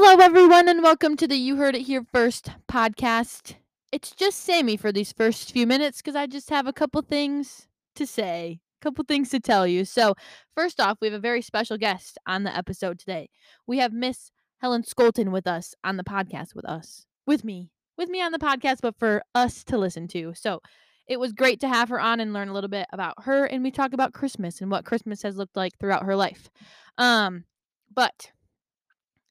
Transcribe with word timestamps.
Hello, 0.00 0.24
everyone, 0.24 0.68
and 0.68 0.80
welcome 0.80 1.16
to 1.16 1.26
the 1.26 1.34
You 1.34 1.56
Heard 1.56 1.74
It 1.74 1.82
Here 1.82 2.06
First 2.12 2.52
podcast. 2.68 3.56
It's 3.90 4.12
just 4.12 4.38
Sammy 4.38 4.76
for 4.76 4.92
these 4.92 5.12
first 5.12 5.50
few 5.50 5.66
minutes 5.66 5.98
because 5.98 6.14
I 6.14 6.28
just 6.28 6.50
have 6.50 6.68
a 6.68 6.72
couple 6.72 7.02
things 7.02 7.66
to 7.96 8.06
say, 8.06 8.60
a 8.80 8.84
couple 8.84 9.04
things 9.04 9.28
to 9.30 9.40
tell 9.40 9.66
you. 9.66 9.84
So, 9.84 10.14
first 10.54 10.78
off, 10.78 10.98
we 11.00 11.08
have 11.08 11.16
a 11.16 11.18
very 11.18 11.42
special 11.42 11.76
guest 11.76 12.16
on 12.28 12.44
the 12.44 12.56
episode 12.56 13.00
today. 13.00 13.28
We 13.66 13.78
have 13.78 13.92
Miss 13.92 14.30
Helen 14.58 14.84
Skolton 14.84 15.32
with 15.32 15.48
us 15.48 15.74
on 15.82 15.96
the 15.96 16.04
podcast 16.04 16.54
with 16.54 16.64
us, 16.64 17.04
with 17.26 17.42
me, 17.42 17.72
with 17.96 18.08
me 18.08 18.22
on 18.22 18.30
the 18.30 18.38
podcast, 18.38 18.78
but 18.82 18.96
for 19.00 19.24
us 19.34 19.64
to 19.64 19.76
listen 19.76 20.06
to. 20.08 20.32
So, 20.32 20.60
it 21.08 21.18
was 21.18 21.32
great 21.32 21.58
to 21.58 21.68
have 21.68 21.88
her 21.88 21.98
on 21.98 22.20
and 22.20 22.32
learn 22.32 22.48
a 22.48 22.54
little 22.54 22.70
bit 22.70 22.86
about 22.92 23.24
her, 23.24 23.46
and 23.46 23.64
we 23.64 23.72
talk 23.72 23.92
about 23.92 24.12
Christmas 24.12 24.60
and 24.60 24.70
what 24.70 24.84
Christmas 24.84 25.22
has 25.22 25.36
looked 25.36 25.56
like 25.56 25.76
throughout 25.80 26.04
her 26.04 26.14
life. 26.14 26.50
Um, 26.98 27.46
but 27.92 28.30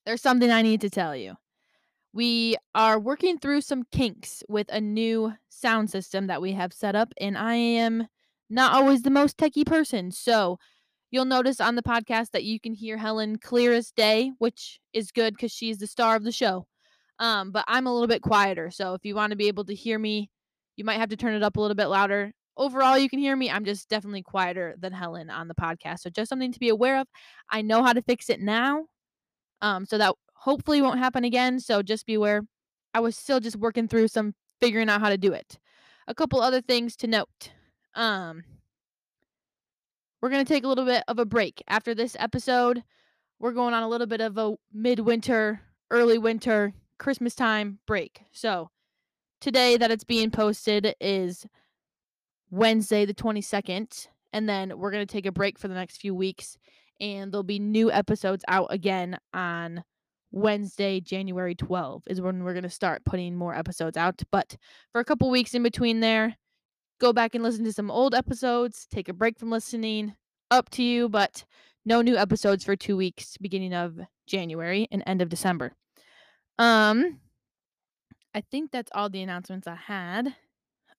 there's 0.07 0.21
something 0.21 0.49
I 0.49 0.61
need 0.61 0.79
to 0.81 0.89
tell 0.89 1.15
you. 1.17 1.35
We 2.13 2.55
are 2.73 2.97
working 2.97 3.37
through 3.37 3.59
some 3.59 3.83
kinks 3.91 4.41
with 4.47 4.67
a 4.71 4.79
new 4.79 5.33
sound 5.49 5.89
system 5.89 6.27
that 6.27 6.41
we 6.41 6.53
have 6.53 6.71
set 6.71 6.95
up, 6.95 7.11
and 7.19 7.37
I 7.37 7.55
am 7.55 8.07
not 8.49 8.73
always 8.73 9.01
the 9.01 9.09
most 9.09 9.37
techie 9.37 9.65
person. 9.65 10.11
So 10.11 10.59
you'll 11.11 11.25
notice 11.25 11.59
on 11.59 11.75
the 11.75 11.83
podcast 11.83 12.31
that 12.31 12.45
you 12.45 12.57
can 12.57 12.73
hear 12.73 12.95
Helen 12.95 13.37
clear 13.37 13.73
as 13.73 13.91
day, 13.91 14.31
which 14.37 14.79
is 14.93 15.11
good 15.11 15.33
because 15.33 15.51
she's 15.51 15.77
the 15.77 15.87
star 15.87 16.15
of 16.15 16.23
the 16.23 16.31
show. 16.31 16.65
Um, 17.19 17.51
but 17.51 17.65
I'm 17.67 17.85
a 17.85 17.91
little 17.91 18.07
bit 18.07 18.21
quieter. 18.21 18.71
So 18.71 18.93
if 18.93 19.03
you 19.03 19.13
want 19.13 19.31
to 19.31 19.37
be 19.37 19.49
able 19.49 19.65
to 19.65 19.75
hear 19.75 19.99
me, 19.99 20.29
you 20.77 20.85
might 20.85 21.01
have 21.01 21.09
to 21.09 21.17
turn 21.17 21.35
it 21.35 21.43
up 21.43 21.57
a 21.57 21.61
little 21.61 21.75
bit 21.75 21.87
louder. 21.87 22.31
Overall, 22.55 22.97
you 22.97 23.09
can 23.09 23.19
hear 23.19 23.35
me. 23.35 23.51
I'm 23.51 23.65
just 23.65 23.89
definitely 23.89 24.23
quieter 24.23 24.75
than 24.79 24.93
Helen 24.93 25.29
on 25.29 25.49
the 25.49 25.55
podcast. 25.55 25.99
So 25.99 26.09
just 26.09 26.29
something 26.29 26.53
to 26.53 26.59
be 26.59 26.69
aware 26.69 27.01
of. 27.01 27.07
I 27.51 27.61
know 27.61 27.83
how 27.83 27.91
to 27.91 28.01
fix 28.01 28.29
it 28.29 28.39
now. 28.39 28.85
Um, 29.61 29.85
so 29.85 29.97
that 29.97 30.15
hopefully 30.33 30.81
won't 30.81 30.99
happen 30.99 31.23
again. 31.23 31.59
So 31.59 31.81
just 31.81 32.05
be 32.05 32.15
aware. 32.15 32.43
I 32.93 32.99
was 32.99 33.15
still 33.15 33.39
just 33.39 33.55
working 33.55 33.87
through 33.87 34.07
some 34.07 34.33
figuring 34.59 34.89
out 34.89 35.01
how 35.01 35.09
to 35.09 35.17
do 35.17 35.33
it. 35.33 35.59
A 36.07 36.15
couple 36.15 36.41
other 36.41 36.61
things 36.61 36.95
to 36.97 37.07
note. 37.07 37.51
Um, 37.95 38.43
we're 40.21 40.29
going 40.29 40.45
to 40.45 40.51
take 40.53 40.63
a 40.63 40.67
little 40.67 40.85
bit 40.85 41.03
of 41.07 41.19
a 41.19 41.25
break 41.25 41.61
after 41.67 41.93
this 41.93 42.15
episode. 42.19 42.83
We're 43.39 43.51
going 43.51 43.73
on 43.73 43.83
a 43.83 43.89
little 43.89 44.07
bit 44.07 44.21
of 44.21 44.37
a 44.37 44.55
midwinter, 44.73 45.61
early 45.91 46.17
winter, 46.17 46.73
Christmas 46.97 47.35
time 47.35 47.79
break. 47.85 48.21
So 48.31 48.69
today 49.41 49.77
that 49.77 49.91
it's 49.91 50.03
being 50.03 50.31
posted 50.31 50.95
is 50.99 51.45
Wednesday, 52.49 53.05
the 53.05 53.13
22nd. 53.13 54.07
And 54.33 54.49
then 54.49 54.77
we're 54.77 54.91
going 54.91 55.05
to 55.05 55.11
take 55.11 55.25
a 55.25 55.31
break 55.31 55.59
for 55.59 55.67
the 55.67 55.75
next 55.75 55.97
few 55.97 56.15
weeks. 56.15 56.57
And 56.99 57.31
there'll 57.31 57.43
be 57.43 57.59
new 57.59 57.91
episodes 57.91 58.43
out 58.47 58.67
again 58.69 59.17
on 59.33 59.83
Wednesday, 60.31 60.99
January 60.99 61.55
12 61.55 62.03
is 62.07 62.21
when 62.21 62.43
we're 62.43 62.53
going 62.53 62.63
to 62.63 62.69
start 62.69 63.05
putting 63.05 63.35
more 63.35 63.55
episodes 63.55 63.97
out. 63.97 64.21
But 64.31 64.57
for 64.91 64.99
a 64.99 65.05
couple 65.05 65.29
weeks 65.29 65.53
in 65.53 65.63
between 65.63 65.99
there, 65.99 66.35
go 66.99 67.13
back 67.13 67.35
and 67.35 67.43
listen 67.43 67.63
to 67.65 67.73
some 67.73 67.89
old 67.89 68.13
episodes, 68.13 68.87
take 68.91 69.09
a 69.09 69.13
break 69.13 69.39
from 69.39 69.49
listening, 69.49 70.15
up 70.51 70.69
to 70.71 70.83
you, 70.83 71.09
but 71.09 71.45
no 71.85 72.01
new 72.01 72.17
episodes 72.17 72.63
for 72.63 72.75
2 72.75 72.97
weeks 72.97 73.37
beginning 73.37 73.73
of 73.73 73.99
January 74.27 74.87
and 74.91 75.03
end 75.07 75.21
of 75.21 75.29
December. 75.29 75.73
Um 76.59 77.19
I 78.35 78.41
think 78.41 78.71
that's 78.71 78.91
all 78.93 79.09
the 79.09 79.21
announcements 79.21 79.67
I 79.67 79.75
had. 79.75 80.35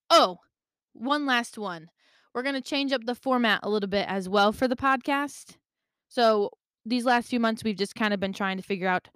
Oh, 0.09 0.39
one 0.93 1.25
last 1.25 1.57
one. 1.57 1.89
We're 2.33 2.43
going 2.43 2.55
to 2.55 2.61
change 2.61 2.91
up 2.91 3.05
the 3.05 3.15
format 3.15 3.61
a 3.63 3.69
little 3.69 3.87
bit 3.87 4.05
as 4.09 4.27
well 4.27 4.51
for 4.51 4.67
the 4.67 4.75
podcast. 4.75 5.55
So, 6.09 6.51
these 6.85 7.05
last 7.05 7.29
few 7.29 7.39
months 7.39 7.63
we've 7.63 7.77
just 7.77 7.95
kind 7.95 8.13
of 8.13 8.19
been 8.19 8.33
trying 8.33 8.57
to 8.57 8.63
figure 8.63 8.87
out 8.87 9.09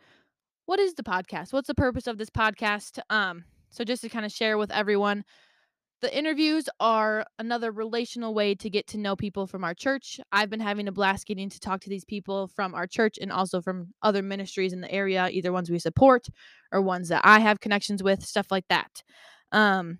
what 0.65 0.79
is 0.79 0.93
the 0.93 1.03
podcast? 1.03 1.51
What's 1.51 1.67
the 1.67 1.75
purpose 1.75 2.07
of 2.07 2.17
this 2.17 2.29
podcast? 2.29 2.99
Um 3.09 3.45
so 3.69 3.83
just 3.83 4.03
to 4.03 4.09
kind 4.09 4.25
of 4.25 4.31
share 4.31 4.57
with 4.57 4.71
everyone, 4.71 5.23
the 6.01 6.15
interviews 6.15 6.69
are 6.79 7.25
another 7.39 7.71
relational 7.71 8.33
way 8.33 8.53
to 8.55 8.69
get 8.69 8.85
to 8.87 8.97
know 8.97 9.15
people 9.15 9.47
from 9.47 9.63
our 9.63 9.73
church. 9.73 10.19
I've 10.31 10.49
been 10.49 10.59
having 10.59 10.87
a 10.87 10.91
blast 10.91 11.25
getting 11.25 11.49
to 11.49 11.59
talk 11.59 11.81
to 11.81 11.89
these 11.89 12.05
people 12.05 12.47
from 12.47 12.75
our 12.75 12.85
church 12.85 13.17
and 13.19 13.31
also 13.31 13.61
from 13.61 13.93
other 14.03 14.21
ministries 14.21 14.73
in 14.73 14.81
the 14.81 14.91
area, 14.91 15.29
either 15.31 15.51
ones 15.51 15.71
we 15.71 15.79
support 15.79 16.27
or 16.71 16.81
ones 16.81 17.07
that 17.09 17.21
I 17.23 17.39
have 17.39 17.61
connections 17.61 18.03
with, 18.03 18.23
stuff 18.23 18.47
like 18.51 18.67
that. 18.67 19.01
Um, 19.51 19.99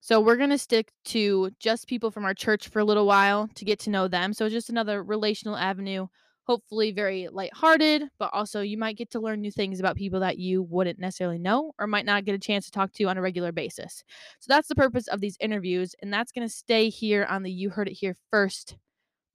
so 0.00 0.20
we're 0.20 0.36
going 0.36 0.50
to 0.50 0.58
stick 0.58 0.90
to 1.06 1.50
just 1.60 1.88
people 1.88 2.10
from 2.10 2.24
our 2.24 2.34
church 2.34 2.68
for 2.68 2.80
a 2.80 2.84
little 2.84 3.06
while 3.06 3.48
to 3.54 3.64
get 3.64 3.78
to 3.80 3.90
know 3.90 4.08
them. 4.08 4.32
So 4.32 4.48
just 4.48 4.70
another 4.70 5.02
relational 5.02 5.56
avenue 5.56 6.08
hopefully 6.48 6.90
very 6.92 7.28
lighthearted, 7.30 8.04
but 8.18 8.30
also 8.32 8.62
you 8.62 8.78
might 8.78 8.96
get 8.96 9.10
to 9.10 9.20
learn 9.20 9.40
new 9.40 9.50
things 9.50 9.78
about 9.78 9.96
people 9.96 10.20
that 10.20 10.38
you 10.38 10.62
wouldn't 10.62 10.98
necessarily 10.98 11.38
know 11.38 11.72
or 11.78 11.86
might 11.86 12.06
not 12.06 12.24
get 12.24 12.34
a 12.34 12.38
chance 12.38 12.64
to 12.64 12.70
talk 12.70 12.90
to 12.90 13.04
on 13.04 13.18
a 13.18 13.22
regular 13.22 13.52
basis. 13.52 14.02
So 14.40 14.46
that's 14.48 14.66
the 14.66 14.74
purpose 14.74 15.08
of 15.08 15.20
these 15.20 15.36
interviews, 15.40 15.94
and 16.00 16.12
that's 16.12 16.32
going 16.32 16.48
to 16.48 16.52
stay 16.52 16.88
here 16.88 17.26
on 17.28 17.42
the 17.42 17.52
You 17.52 17.68
Heard 17.68 17.88
It 17.88 17.92
Here 17.92 18.16
First 18.30 18.76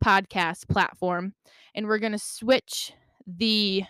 podcast 0.03 0.67
platform. 0.67 1.35
And 1.75 1.85
we're 1.85 1.99
going 1.99 2.11
to 2.13 2.19
switch 2.19 2.93
the 3.27 3.83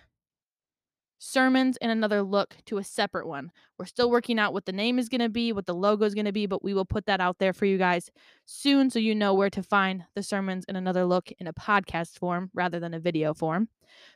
sermons 1.23 1.77
and 1.77 1.89
another 1.89 2.21
look 2.21 2.57
to 2.65 2.79
a 2.79 2.83
separate 2.83 3.25
one. 3.25 3.49
We're 3.79 3.85
still 3.85 4.11
working 4.11 4.39
out 4.39 4.51
what 4.51 4.65
the 4.65 4.73
name 4.73 4.99
is 4.99 5.07
going 5.07 5.21
to 5.21 5.29
be, 5.29 5.53
what 5.53 5.65
the 5.65 5.73
logo 5.73 6.03
is 6.03 6.13
going 6.13 6.25
to 6.25 6.33
be, 6.33 6.47
but 6.47 6.63
we 6.63 6.73
will 6.73 6.83
put 6.83 7.05
that 7.05 7.21
out 7.21 7.39
there 7.39 7.53
for 7.53 7.65
you 7.65 7.77
guys 7.77 8.11
soon 8.45 8.89
so 8.89 8.99
you 8.99 9.15
know 9.15 9.33
where 9.33 9.49
to 9.49 9.63
find 9.63 10.03
the 10.15 10.21
sermons 10.21 10.65
in 10.67 10.75
another 10.75 11.05
look 11.05 11.31
in 11.39 11.47
a 11.47 11.53
podcast 11.53 12.19
form 12.19 12.51
rather 12.53 12.77
than 12.77 12.93
a 12.93 12.99
video 12.99 13.33
form. 13.33 13.69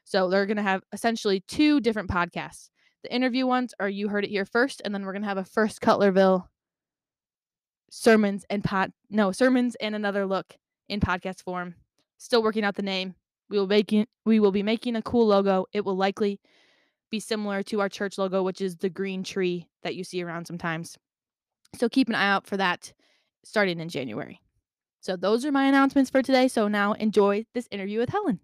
So 0.03 0.29
they're 0.29 0.46
going 0.46 0.57
to 0.57 0.63
have 0.63 0.84
essentially 0.91 1.40
two 1.47 1.79
different 1.79 2.09
podcasts. 2.09 2.69
The 3.03 3.16
interview 3.16 3.47
ones 3.47 3.73
are 3.79 3.88
you 3.88 4.09
heard 4.09 4.25
it 4.25 4.29
here 4.29 4.46
first, 4.46 4.81
and 4.84 4.94
then 4.94 5.06
we're 5.06 5.13
going 5.13 5.22
to 5.22 5.29
have 5.29 5.38
a 5.38 5.46
first 5.46 5.79
Cutlerville 5.79 6.47
sermons 7.90 8.44
and 8.50 8.62
pod 8.66 8.91
no 9.09 9.31
sermons 9.31 9.75
and 9.75 9.96
another 9.96 10.25
look 10.25 10.57
in 10.90 11.00
podcast 11.00 11.41
form. 11.41 11.75
Still 12.17 12.44
working 12.44 12.66
out 12.66 12.75
the 12.75 12.81
name. 12.81 13.16
We 13.50 13.57
will 13.57 13.67
making 13.67 14.07
we 14.25 14.41
will 14.41 14.51
be 14.51 14.63
making 14.63 14.97
a 14.97 15.01
cool 15.01 15.28
logo. 15.28 15.67
It 15.72 15.85
will 15.85 15.96
likely 15.96 16.41
be 17.09 17.19
similar 17.19 17.63
to 17.63 17.81
our 17.81 17.90
church 17.90 18.18
logo, 18.18 18.44
which 18.44 18.62
is 18.62 18.78
the 18.78 18.90
green 18.90 19.23
tree 19.23 19.68
that 19.84 19.95
you 19.95 20.03
see 20.03 20.23
around 20.23 20.45
sometimes. 20.45 20.97
So 21.75 21.90
keep 21.90 22.09
an 22.09 22.16
eye 22.16 22.29
out 22.29 22.47
for 22.47 22.57
that 22.57 22.94
starting 23.44 23.79
in 23.79 23.90
January. 23.90 24.41
So 25.00 25.16
those 25.16 25.46
are 25.46 25.51
my 25.51 25.66
announcements 25.66 26.09
for 26.09 26.22
today. 26.22 26.47
So 26.47 26.67
now 26.67 26.94
enjoy 26.94 27.46
this 27.53 27.67
interview 27.72 28.00
with 28.00 28.09
Helen. 28.09 28.40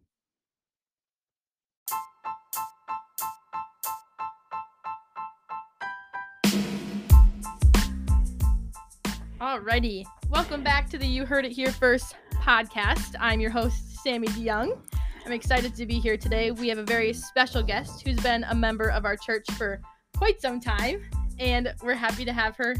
Alrighty. 9.41 10.05
Welcome 10.29 10.63
back 10.63 10.89
to 10.89 10.97
the 10.97 11.05
You 11.05 11.25
Heard 11.25 11.45
It 11.45 11.51
Here 11.51 11.71
First 11.71 12.15
podcast. 12.35 13.15
I'm 13.19 13.41
your 13.41 13.51
host, 13.51 14.01
Sammy 14.01 14.27
DeYoung. 14.29 14.79
I'm 15.25 15.31
excited 15.31 15.73
to 15.75 15.85
be 15.85 15.99
here 15.99 16.17
today. 16.17 16.51
We 16.51 16.67
have 16.67 16.77
a 16.77 16.83
very 16.83 17.13
special 17.13 17.63
guest 17.63 18.05
who's 18.05 18.17
been 18.17 18.43
a 18.49 18.53
member 18.53 18.89
of 18.91 19.05
our 19.05 19.15
church 19.15 19.45
for 19.51 19.79
quite 20.17 20.41
some 20.41 20.59
time, 20.59 21.01
and 21.39 21.73
we're 21.81 21.93
happy 21.93 22.25
to 22.25 22.33
have 22.33 22.57
her 22.57 22.75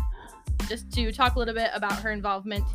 just 0.68 0.92
to 0.92 1.14
talk 1.14 1.36
a 1.36 1.40
little 1.40 1.54
bit 1.54 1.72
about 1.74 1.94
her 2.02 2.12
involvement 2.12 2.66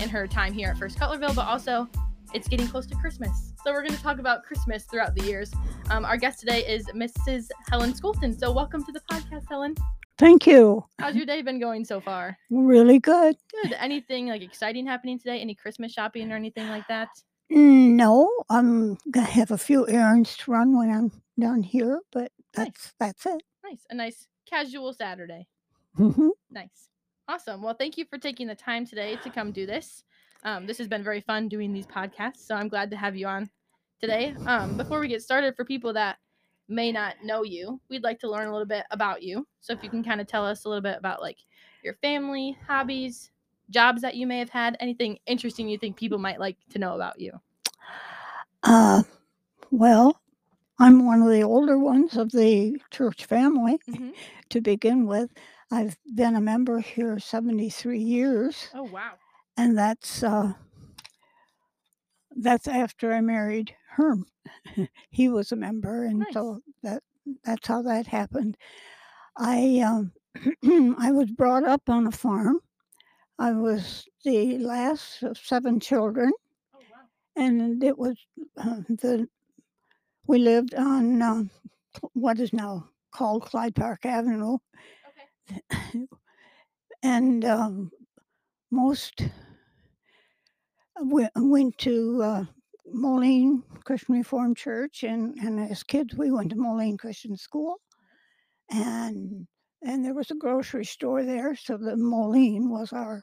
in 0.00 0.08
her 0.08 0.26
time 0.26 0.54
here 0.54 0.70
at 0.70 0.78
First 0.78 0.98
Cutlerville, 0.98 1.34
but 1.34 1.46
also 1.46 1.86
it's 2.32 2.48
getting 2.48 2.66
close 2.66 2.86
to 2.86 2.94
Christmas. 2.96 3.52
So 3.62 3.72
we're 3.72 3.82
going 3.82 3.94
to 3.94 4.02
talk 4.02 4.20
about 4.20 4.42
Christmas 4.44 4.84
throughout 4.84 5.14
the 5.14 5.24
years. 5.24 5.52
Um, 5.90 6.06
our 6.06 6.16
guest 6.16 6.40
today 6.40 6.66
is 6.66 6.86
Mrs. 6.86 7.50
Helen 7.68 7.92
Skolton. 7.92 8.38
So 8.38 8.50
welcome 8.50 8.82
to 8.84 8.92
the 8.92 9.00
podcast, 9.00 9.44
Helen. 9.50 9.74
Thank 10.16 10.46
you. 10.46 10.82
How's 10.98 11.14
your 11.14 11.26
day 11.26 11.42
been 11.42 11.60
going 11.60 11.84
so 11.84 12.00
far? 12.00 12.38
Really 12.48 12.98
good. 12.98 13.36
Good. 13.62 13.74
Anything 13.78 14.28
like 14.28 14.40
exciting 14.40 14.86
happening 14.86 15.18
today? 15.18 15.40
Any 15.40 15.54
Christmas 15.54 15.92
shopping 15.92 16.32
or 16.32 16.36
anything 16.36 16.68
like 16.68 16.88
that? 16.88 17.08
Mm, 17.50 17.94
No, 17.96 18.30
I'm 18.48 18.96
gonna 19.10 19.26
have 19.26 19.50
a 19.50 19.58
few 19.58 19.86
errands 19.88 20.36
to 20.38 20.50
run 20.52 20.76
when 20.76 20.90
I'm 20.90 21.12
down 21.38 21.62
here, 21.62 22.00
but 22.12 22.32
that's 22.54 22.92
that's 22.98 23.26
it. 23.26 23.42
Nice. 23.64 23.86
A 23.90 23.94
nice 23.94 24.28
casual 24.46 24.92
Saturday. 24.92 25.46
Mhm. 25.98 26.30
Nice. 26.50 26.88
Awesome. 27.28 27.62
Well, 27.62 27.74
thank 27.74 27.96
you 27.98 28.04
for 28.04 28.18
taking 28.18 28.46
the 28.46 28.54
time 28.54 28.86
today 28.86 29.16
to 29.16 29.30
come 29.30 29.52
do 29.52 29.66
this. 29.66 30.04
Um, 30.42 30.66
this 30.66 30.78
has 30.78 30.88
been 30.88 31.02
very 31.04 31.20
fun 31.20 31.48
doing 31.48 31.72
these 31.72 31.86
podcasts, 31.86 32.38
so 32.38 32.54
I'm 32.54 32.68
glad 32.68 32.90
to 32.90 32.96
have 32.96 33.16
you 33.16 33.26
on 33.26 33.50
today. 34.00 34.34
Um, 34.46 34.76
before 34.76 35.00
we 35.00 35.08
get 35.08 35.22
started, 35.22 35.54
for 35.54 35.64
people 35.64 35.92
that 35.92 36.18
may 36.68 36.90
not 36.92 37.16
know 37.24 37.42
you, 37.42 37.80
we'd 37.90 38.02
like 38.02 38.18
to 38.20 38.30
learn 38.30 38.48
a 38.48 38.52
little 38.52 38.66
bit 38.66 38.84
about 38.90 39.22
you. 39.22 39.46
So 39.60 39.72
if 39.72 39.82
you 39.82 39.90
can 39.90 40.02
kind 40.02 40.20
of 40.20 40.26
tell 40.26 40.46
us 40.46 40.64
a 40.64 40.68
little 40.68 40.82
bit 40.82 40.96
about 40.98 41.20
like 41.20 41.38
your 41.82 41.94
family, 41.94 42.56
hobbies, 42.66 43.30
jobs 43.70 44.02
that 44.02 44.16
you 44.16 44.26
may 44.26 44.38
have 44.38 44.50
had, 44.50 44.76
anything 44.80 45.18
interesting 45.26 45.68
you 45.68 45.78
think 45.78 45.96
people 45.96 46.18
might 46.18 46.40
like 46.40 46.56
to 46.70 46.78
know 46.78 46.94
about 46.94 47.20
you. 47.20 47.40
Uh, 48.62 49.02
well, 49.70 50.20
I'm 50.78 51.06
one 51.06 51.22
of 51.22 51.28
the 51.30 51.42
older 51.42 51.78
ones 51.78 52.16
of 52.16 52.30
the 52.32 52.80
church 52.90 53.24
family 53.26 53.78
Mhm. 53.88 54.14
to 54.50 54.60
begin 54.60 55.06
with. 55.06 55.30
I've 55.70 55.96
been 56.14 56.34
a 56.36 56.40
member 56.40 56.80
here 56.80 57.18
73 57.18 58.00
years, 58.00 58.68
Oh 58.74 58.84
wow. 58.84 59.14
and 59.56 59.76
that's 59.78 60.22
uh, 60.22 60.54
that's 62.36 62.68
after 62.68 63.12
I 63.12 63.20
married 63.20 63.74
Herm. 63.90 64.26
he 65.10 65.28
was 65.28 65.52
a 65.52 65.56
member, 65.56 66.04
and 66.04 66.20
Nice. 66.20 66.32
so 66.32 66.60
that 66.82 67.02
that's 67.44 67.66
how 67.68 67.82
that 67.82 68.06
happened. 68.06 68.56
I, 69.36 69.80
um, 69.80 70.12
I 70.98 71.12
was 71.12 71.30
brought 71.30 71.64
up 71.64 71.88
on 71.88 72.06
a 72.06 72.12
farm. 72.12 72.60
I 73.40 73.50
was 73.52 74.06
the 74.24 74.58
last 74.58 75.24
of 75.24 75.36
7 75.36 75.80
children. 75.80 76.30
Oh, 76.74 76.78
wow. 76.78 77.08
And 77.44 77.82
it 77.82 77.98
was, 77.98 78.16
uh, 78.56 78.82
the 78.88 79.28
we 80.26 80.38
lived 80.38 80.74
on, 80.74 81.22
um, 81.22 81.50
what 82.12 82.38
is 82.40 82.52
now 82.52 82.88
called 83.12 83.42
Clyde 83.44 83.74
Park 83.74 84.06
Avenue. 84.06 84.58
Okay. 85.72 86.06
And, 87.02 87.44
um, 87.46 87.90
most 88.70 89.22
we 91.04 91.28
went 91.36 91.78
to, 91.78 92.22
uh, 92.22 92.44
Moline 92.92 93.62
Christian 93.84 94.16
Reformed 94.16 94.56
Church, 94.56 95.04
and 95.04 95.36
and 95.38 95.60
as 95.60 95.82
kids, 95.82 96.14
we 96.16 96.30
went 96.30 96.50
to 96.50 96.56
Moline 96.56 96.96
Christian 96.98 97.36
School. 97.36 97.80
And 98.70 99.46
and 99.82 100.04
there 100.04 100.14
was 100.14 100.30
a 100.30 100.36
grocery 100.36 100.84
store 100.84 101.24
there, 101.24 101.54
so 101.56 101.76
the 101.76 101.96
Moline 101.96 102.70
was 102.70 102.92
our 102.92 103.22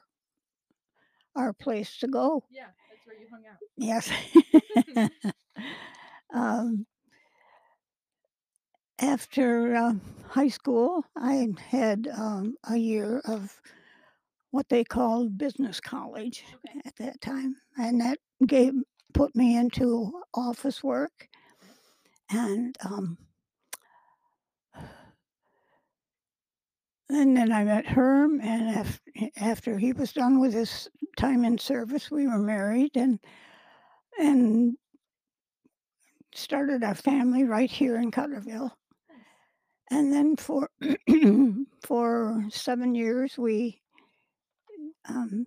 our 1.38 1.52
place 1.54 1.96
to 1.98 2.08
go. 2.08 2.44
Yeah, 2.50 2.66
that's 2.90 3.06
where 3.06 3.16
you 3.16 3.26
hung 3.30 3.44
out. 3.46 3.58
Yes. 3.76 4.10
Um 6.34 6.86
after, 9.00 9.74
uh, 9.74 9.94
high 10.28 10.48
school, 10.48 11.04
I 11.16 11.48
had, 11.68 12.08
um, 12.16 12.56
a 12.68 12.76
year 12.76 13.20
of 13.24 13.60
what 14.50 14.68
they 14.68 14.84
called 14.84 15.38
business 15.38 15.80
college 15.80 16.44
Okay. 16.54 16.80
at 16.86 16.96
that 16.96 17.20
time, 17.20 17.56
and 17.78 18.00
that 18.00 18.18
gave 18.46 18.74
put 19.14 19.34
me 19.36 19.56
into 19.56 20.12
office 20.34 20.82
work. 20.82 21.28
And, 22.30 22.76
um 22.84 23.18
and 27.10 27.36
then 27.36 27.52
I 27.52 27.64
met 27.64 27.86
Herm, 27.86 28.40
and 28.40 28.76
af 28.76 29.00
after 29.36 29.78
he 29.78 29.92
was 29.92 30.12
done 30.12 30.40
with 30.40 30.52
his 30.52 30.88
time 31.16 31.44
in 31.44 31.58
service, 31.58 32.10
we 32.10 32.26
were 32.26 32.38
married 32.38 32.96
and 32.96 33.18
and 34.18 34.76
started 36.34 36.82
our 36.84 36.94
family 36.94 37.44
right 37.44 37.70
here 37.70 37.96
in 37.96 38.10
Cutlerville. 38.10 38.72
And 39.90 40.12
then 40.12 40.36
for 40.36 40.70
for 41.82 42.44
7 42.50 42.94
years, 42.94 43.36
we 43.38 43.80
um, 45.08 45.46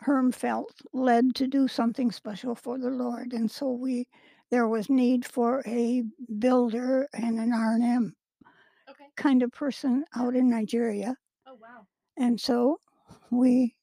Herm 0.00 0.32
felt 0.32 0.74
led 0.92 1.34
to 1.36 1.46
do 1.46 1.68
something 1.68 2.12
special 2.12 2.54
for 2.54 2.78
the 2.78 2.90
Lord, 2.90 3.32
and 3.32 3.50
so 3.50 3.70
we 3.72 4.08
there 4.50 4.68
was 4.68 4.90
need 4.90 5.24
for 5.24 5.62
a 5.66 6.04
builder 6.38 7.08
and 7.14 7.38
an 7.38 7.52
R&M 7.52 8.14
Okay. 8.14 8.19
Kind 9.16 9.42
of 9.42 9.52
person 9.52 10.04
out 10.14 10.36
in 10.36 10.50
Nigeria. 10.50 11.16
Oh, 11.46 11.54
wow. 11.54 11.86
And 12.16 12.40
so 12.40 12.78
we 13.30 13.76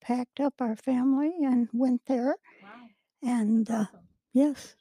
packed 0.00 0.40
up 0.40 0.54
our 0.60 0.76
family 0.76 1.34
and 1.44 1.68
went 1.72 2.02
there, 2.06 2.36
Wow. 2.60 2.90
and, 3.22 3.70
uh 3.70 3.86
awesome. 3.86 4.08
yes. 4.32 4.76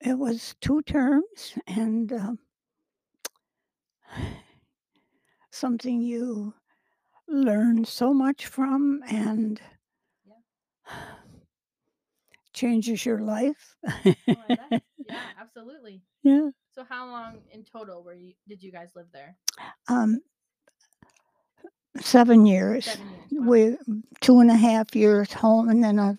It 0.00 0.18
was 0.18 0.56
2 0.60 0.82
terms 0.82 1.58
and, 1.66 2.12
um 2.12 2.38
something 5.50 6.00
you 6.02 6.54
learn 7.28 7.84
so 7.84 8.14
much 8.14 8.46
from 8.46 9.02
and 9.08 9.60
Yeah. 10.24 10.34
changes 12.54 13.04
your 13.04 13.18
life. 13.18 13.76
Oh. 14.28 14.42
Yeah, 15.04 15.12
absolutely. 15.38 16.02
Yeah. 16.22 16.50
So 16.74 16.84
how 16.88 17.08
long 17.08 17.38
in 17.52 17.62
total 17.64 18.02
were 18.02 18.14
you 18.14 18.32
did 18.48 18.62
you 18.62 18.72
guys 18.72 18.90
live 18.96 19.06
there? 19.12 19.36
Um 19.88 20.20
7 22.00 22.46
years. 22.46 22.86
7 22.86 23.06
years. 23.30 23.78
We 23.88 23.98
2 24.20 24.40
and 24.40 24.50
a 24.50 24.56
half 24.56 24.94
years 24.96 25.32
home 25.32 25.68
and 25.68 25.82
then 25.84 25.98
a 25.98 26.18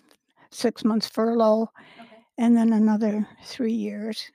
6 0.50 0.84
months 0.84 1.08
furlough 1.08 1.70
Okay. 2.00 2.22
and 2.38 2.56
then 2.56 2.72
another 2.72 3.28
3 3.44 3.72
years. 3.72 4.30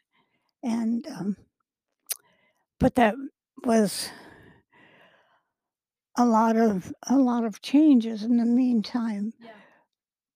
And, 0.64 1.06
um 1.08 1.38
but 2.80 2.96
that 2.96 3.16
was 3.64 4.10
a 6.18 6.26
lot 6.26 6.56
of 6.58 6.94
a 7.08 7.18
lot 7.18 7.44
of 7.46 7.62
changes 7.62 8.24
in 8.24 8.38
the 8.38 8.46
meantime. 8.46 9.34
Yeah. 9.40 9.50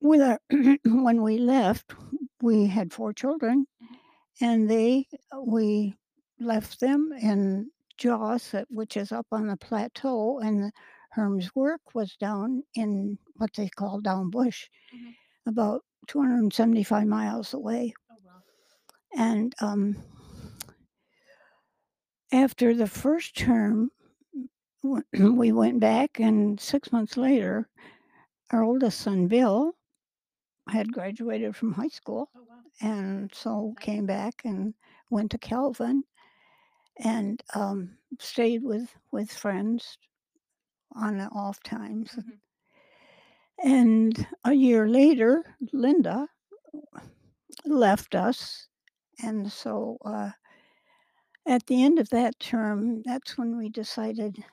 With 0.01 0.21
our 0.21 0.39
when 0.85 1.21
we 1.21 1.37
left, 1.37 1.93
we 2.41 2.65
had 2.67 2.91
4 2.93 3.13
children, 3.13 3.67
Mhm. 3.83 3.97
And 4.41 4.69
they 4.69 5.07
we 5.45 5.95
left 6.39 6.79
them 6.79 7.11
in 7.21 7.71
Jos, 7.97 8.53
uh, 8.53 8.65
which 8.69 8.97
is 8.97 9.11
up 9.11 9.27
on 9.31 9.47
the 9.47 9.57
plateau, 9.57 10.39
and 10.39 10.71
Herm's 11.11 11.55
work 11.55 11.95
was 11.95 12.15
down 12.17 12.63
in 12.75 13.17
what 13.37 13.53
they 13.55 13.69
call 13.69 14.01
down 14.01 14.29
bush, 14.29 14.69
Mhm. 14.93 15.15
about 15.47 15.83
275 16.07 17.07
miles 17.07 17.53
away. 17.53 17.93
Oh, 18.11 18.17
wow. 18.23 18.43
And, 19.15 19.53
um 19.61 19.97
after 22.31 22.73
the 22.73 22.87
first 22.87 23.37
term, 23.37 23.91
we 24.83 25.51
went 25.51 25.79
back, 25.79 26.19
and 26.19 26.59
6 26.59 26.91
months 26.91 27.17
later, 27.17 27.69
our 28.51 28.63
oldest 28.63 28.99
son, 29.01 29.27
Bill, 29.27 29.75
had 30.69 30.91
graduated 30.93 31.55
from 31.55 31.73
high 31.73 31.87
school, 31.89 32.31
Oh, 32.35 32.43
wow. 32.43 32.63
and 32.81 33.33
so 33.33 33.75
came 33.79 34.05
back 34.05 34.41
and 34.45 34.73
went 35.09 35.31
to 35.31 35.37
Calvin 35.37 36.03
and, 36.97 37.41
um, 37.55 37.97
stayed 38.19 38.63
with 38.63 38.95
with 39.11 39.31
friends 39.31 39.97
on 40.93 41.17
the 41.17 41.25
off 41.29 41.61
times. 41.63 42.17
Mhm. 42.17 42.39
And 43.63 44.27
a 44.43 44.53
year 44.53 44.87
later, 44.87 45.55
Linda 45.71 46.27
left 47.65 48.15
us, 48.15 48.67
and 49.23 49.51
so, 49.51 49.97
uh 50.05 50.31
at 51.47 51.67
the 51.67 51.83
end 51.83 51.99
of 51.99 52.09
that 52.09 52.39
term, 52.39 53.01
that's 53.03 53.37
when 53.37 53.57
we 53.57 53.69
decided 53.69 54.43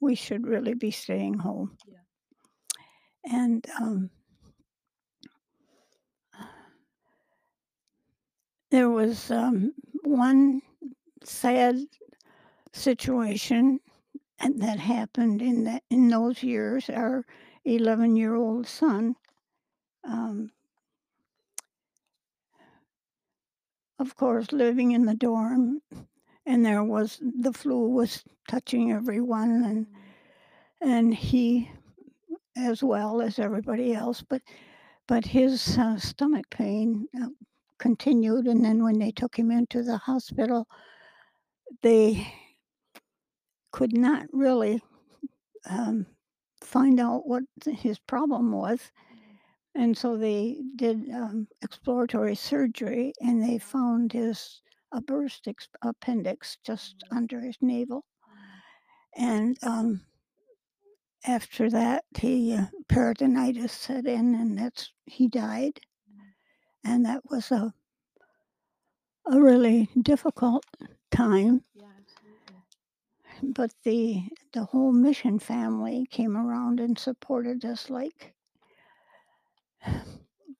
we 0.00 0.14
should 0.14 0.46
really 0.46 0.74
be 0.74 0.90
staying 0.90 1.34
home. 1.38 1.76
Yeah. 1.86 1.98
And, 3.24 3.66
um 3.80 4.10
there 8.70 8.90
was, 8.90 9.30
um, 9.30 9.74
one 10.04 10.62
sad 11.24 11.76
situation 12.72 13.80
and 14.40 14.62
that 14.62 14.78
happened 14.80 15.42
in 15.42 15.64
that 15.64 15.82
in 15.90 16.08
those 16.08 16.42
years. 16.42 16.90
Our 16.90 17.26
eleven-year-old 17.64 18.66
son, 18.66 19.16
um 20.04 20.50
of 23.98 24.14
course, 24.14 24.52
living 24.52 24.92
in 24.92 25.06
the 25.06 25.14
dorm, 25.14 25.82
and 26.46 26.64
there 26.64 26.84
was 26.84 27.20
the 27.20 27.52
flu 27.52 27.88
was 27.88 28.24
touching 28.48 28.92
everyone, 28.92 29.64
and 29.64 29.86
Mm. 29.86 30.90
and 30.92 31.14
he 31.14 31.70
as 32.56 32.82
well 32.82 33.20
as 33.22 33.38
everybody 33.38 33.94
else, 33.94 34.22
but 34.22 34.42
but 35.08 35.24
his, 35.26 35.78
uh, 35.78 35.98
stomach 35.98 36.50
pain, 36.50 37.08
uh, 37.22 37.28
continued, 37.78 38.46
and 38.46 38.64
then 38.64 38.82
when 38.84 38.98
they 38.98 39.12
took 39.12 39.36
him 39.38 39.50
into 39.50 39.82
the 39.82 39.98
hospital, 39.98 40.66
they 41.82 42.32
could 43.72 43.96
not 43.96 44.26
really, 44.32 44.82
um, 45.70 46.06
find 46.62 47.00
out 47.00 47.26
what 47.28 47.44
his 47.66 47.98
problem 48.00 48.52
was, 48.52 48.92
and 49.74 49.96
so 49.98 50.16
they 50.18 50.62
did, 50.76 51.10
um, 51.10 51.48
exploratory 51.62 52.34
surgery, 52.36 53.12
and 53.20 53.42
they 53.42 53.58
found 53.58 54.12
his 54.12 54.62
a 54.92 55.00
burst 55.02 55.48
ex 55.48 55.68
appendix 55.82 56.58
just 56.64 57.04
Mm. 57.04 57.16
under 57.18 57.40
his 57.40 57.56
navel. 57.62 58.04
Mm. 58.28 58.62
And, 59.16 59.58
um 59.64 60.06
after 61.26 61.68
that, 61.70 62.04
he, 62.16 62.54
uh 62.54 62.66
peritonitis 62.88 63.70
set 63.70 64.06
in, 64.06 64.34
and 64.36 64.56
that's 64.58 64.92
he 65.06 65.26
died. 65.28 65.80
And 66.84 67.04
that 67.06 67.22
was 67.30 67.50
a 67.50 67.74
a 69.26 69.40
really 69.40 69.88
difficult 70.00 70.64
time. 71.10 71.62
Yeah. 71.74 71.84
But 73.42 73.72
the 73.84 74.24
the 74.52 74.64
whole 74.64 74.92
mission 74.92 75.38
family 75.38 76.06
came 76.10 76.36
around 76.36 76.80
and 76.80 76.98
supported 76.98 77.64
us 77.64 77.90
like 77.90 78.34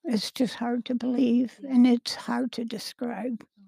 it's 0.05 0.31
just 0.31 0.55
hard 0.55 0.85
to 0.85 0.95
believe, 0.95 1.59
and 1.67 1.85
it's 1.85 2.15
hard 2.15 2.51
to 2.53 2.65
describe. 2.65 3.43
Oh, 3.59 3.63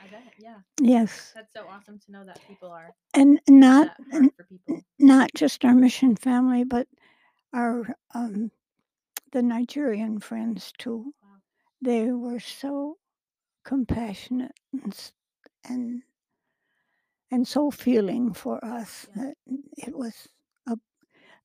I 0.00 0.04
I 0.04 0.08
bet. 0.08 0.32
Yeah. 0.38 0.56
Yes. 0.80 1.32
That's 1.34 1.52
so 1.52 1.66
awesome 1.68 1.98
to 2.00 2.12
know 2.12 2.24
that 2.24 2.40
people 2.46 2.70
are 2.70 2.90
And 3.14 3.40
not 3.48 3.88
that 3.98 4.16
n 4.16 4.30
hard 4.38 4.48
for 4.48 4.82
not 4.98 5.30
just 5.34 5.64
our 5.64 5.74
mission 5.74 6.16
family, 6.16 6.64
but 6.64 6.86
our, 7.52 7.86
um 8.14 8.50
the 9.32 9.42
Nigerian 9.42 10.18
friends 10.20 10.72
too. 10.78 11.14
They 11.80 12.10
were 12.12 12.40
so 12.40 12.98
compassionate 13.64 14.52
and 14.72 14.94
and 15.64 16.02
and 17.30 17.46
so 17.46 17.70
feeling 17.70 18.32
for 18.32 18.62
us 18.64 19.06
Yeah. 19.16 19.24
that 19.24 19.34
it 19.76 19.96
was 19.96 20.28
a 20.68 20.76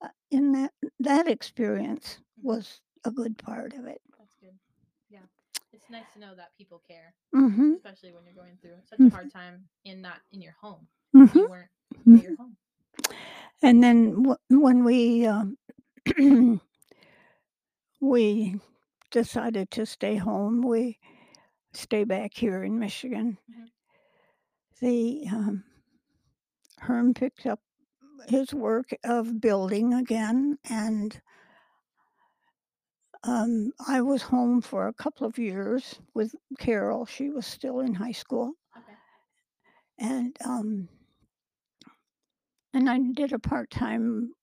uh, 0.01 0.09
in 0.31 0.51
that 0.53 0.73
that 0.99 1.27
experience 1.27 2.19
Mhm. 2.39 2.43
was 2.43 2.81
a 3.05 3.11
good 3.11 3.37
part 3.37 3.73
of 3.73 3.85
it. 3.85 4.01
That's 4.17 4.35
good. 4.35 4.57
Yeah. 5.09 5.25
It's 5.73 5.89
nice 5.89 6.11
to 6.13 6.19
know 6.19 6.35
that 6.35 6.55
people 6.57 6.79
care, 6.87 7.13
Mhm. 7.33 7.75
especially 7.77 8.11
when 8.11 8.25
you're 8.25 8.35
going 8.35 8.57
through 8.61 8.77
such 8.89 8.99
a 8.99 9.03
Mhm. 9.03 9.09
hard 9.09 9.31
time 9.31 9.69
and 9.85 10.01
not 10.01 10.21
in 10.31 10.41
your 10.41 10.53
home. 10.61 10.87
Mhm. 11.13 11.39
You 11.41 11.47
weren't 11.49 11.69
Mhm. 12.05 12.21
your 12.21 12.35
home. 12.35 12.57
And 13.61 13.83
then 13.83 14.23
wh- 14.25 14.51
when 14.51 14.83
we 14.83 15.25
um, 15.25 15.57
we 18.01 18.59
decided 19.11 19.69
to 19.71 19.85
stay 19.85 20.15
home, 20.15 20.61
we 20.61 20.99
stay 21.73 22.03
back 22.03 22.33
here 22.33 22.63
in 22.63 22.79
Michigan. 22.79 23.37
Mhm. 23.49 23.71
The 24.81 25.27
um, 25.31 25.63
Herm 26.79 27.13
picked 27.13 27.45
up 27.45 27.59
his 28.27 28.53
work 28.53 28.89
of 29.03 29.39
building 29.39 29.93
again, 29.93 30.57
and 30.69 31.21
um, 33.23 33.71
I 33.87 34.01
was 34.01 34.23
home 34.23 34.61
for 34.61 34.87
a 34.87 34.93
couple 34.93 35.27
of 35.27 35.37
years 35.37 35.99
with 36.13 36.33
Carol. 36.57 37.05
She 37.05 37.29
was 37.29 37.45
still 37.45 37.79
in 37.81 37.93
high 37.93 38.11
school, 38.13 38.53
Okay. 38.77 38.93
and 39.99 40.35
um, 40.43 40.89
and 42.73 42.89
I 42.89 42.99
did 43.13 43.33
a 43.33 43.39
part 43.39 43.69
time 43.69 44.33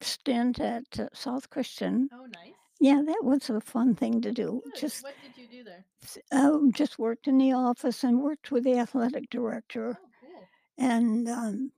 stint 0.00 0.58
at 0.60 0.98
uh, 0.98 1.08
South 1.12 1.48
Christian. 1.50 2.08
Oh, 2.12 2.26
nice. 2.26 2.53
Yeah, 2.84 3.00
that 3.06 3.24
was 3.24 3.48
a 3.48 3.60
fun 3.62 3.94
thing 3.94 4.20
to 4.20 4.30
do. 4.30 4.60
Good. 4.62 4.74
Just 4.74 5.02
what 5.04 5.14
did 5.22 5.38
you 5.38 5.48
do 5.48 5.64
there? 5.64 5.86
um, 6.32 6.70
just 6.72 6.98
worked 6.98 7.26
in 7.28 7.38
the 7.38 7.52
office 7.52 8.04
and 8.04 8.20
worked 8.22 8.50
with 8.50 8.64
the 8.64 8.78
athletic 8.78 9.30
director, 9.30 9.98
Oh, 10.02 10.08
cool. 10.20 10.48
and 10.76 11.26
um, 11.28 11.72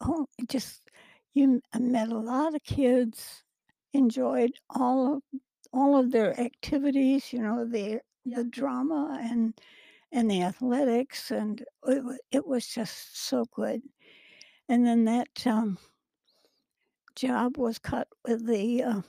oh, 0.00 0.26
just 0.48 0.82
you 1.34 1.60
I 1.72 1.78
met 1.78 2.08
a 2.10 2.18
lot 2.18 2.54
of 2.54 2.62
kids, 2.64 3.44
enjoyed 3.92 4.52
all 4.70 5.16
of 5.16 5.22
all 5.72 5.96
of 5.98 6.10
their 6.10 6.38
activities. 6.40 7.32
You 7.32 7.40
know, 7.42 7.64
the 7.64 8.00
Yeah. 8.24 8.38
the 8.38 8.44
drama 8.44 9.18
and 9.22 9.54
and 10.12 10.30
the 10.30 10.42
athletics, 10.42 11.30
and 11.30 11.64
it 11.86 12.20
it 12.32 12.46
was 12.46 12.66
just 12.66 13.18
so 13.28 13.44
good. 13.54 13.82
And 14.68 14.86
then 14.86 15.04
that 15.06 15.46
um, 15.46 15.78
job 17.14 17.58
was 17.58 17.78
cut 17.78 18.08
with 18.26 18.46
the 18.46 18.82
uh, 18.82 19.02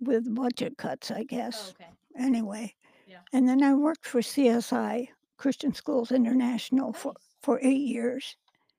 with 0.00 0.34
budget 0.34 0.76
cuts, 0.78 1.10
I 1.10 1.20
Oh, 1.20 1.24
guess. 1.24 1.70
okay. 1.70 1.90
Anyway, 2.16 2.74
Yeah. 3.06 3.20
and 3.32 3.48
then 3.48 3.62
I 3.62 3.74
worked 3.74 4.06
for 4.06 4.20
CSI 4.22 5.08
Christian 5.36 5.72
Schools 5.74 6.10
International 6.12 6.92
for 6.92 7.12
Nice. 7.12 7.26
for 7.42 7.58
eight 7.62 7.80
years, 7.86 8.36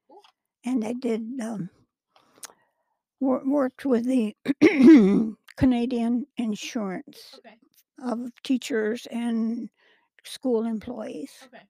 Cool. 0.08 0.22
and 0.66 0.84
I 0.86 0.94
did 0.94 1.40
um, 1.42 1.70
wor- 3.20 3.44
worked 3.46 3.86
with 3.86 4.06
the 4.06 4.36
Canadian 5.58 6.26
insurance 6.38 7.36
Okay. 7.40 7.58
of 8.00 8.32
teachers 8.44 9.06
and 9.08 9.70
school 10.24 10.66
employees, 10.66 11.32
Okay. 11.46 11.64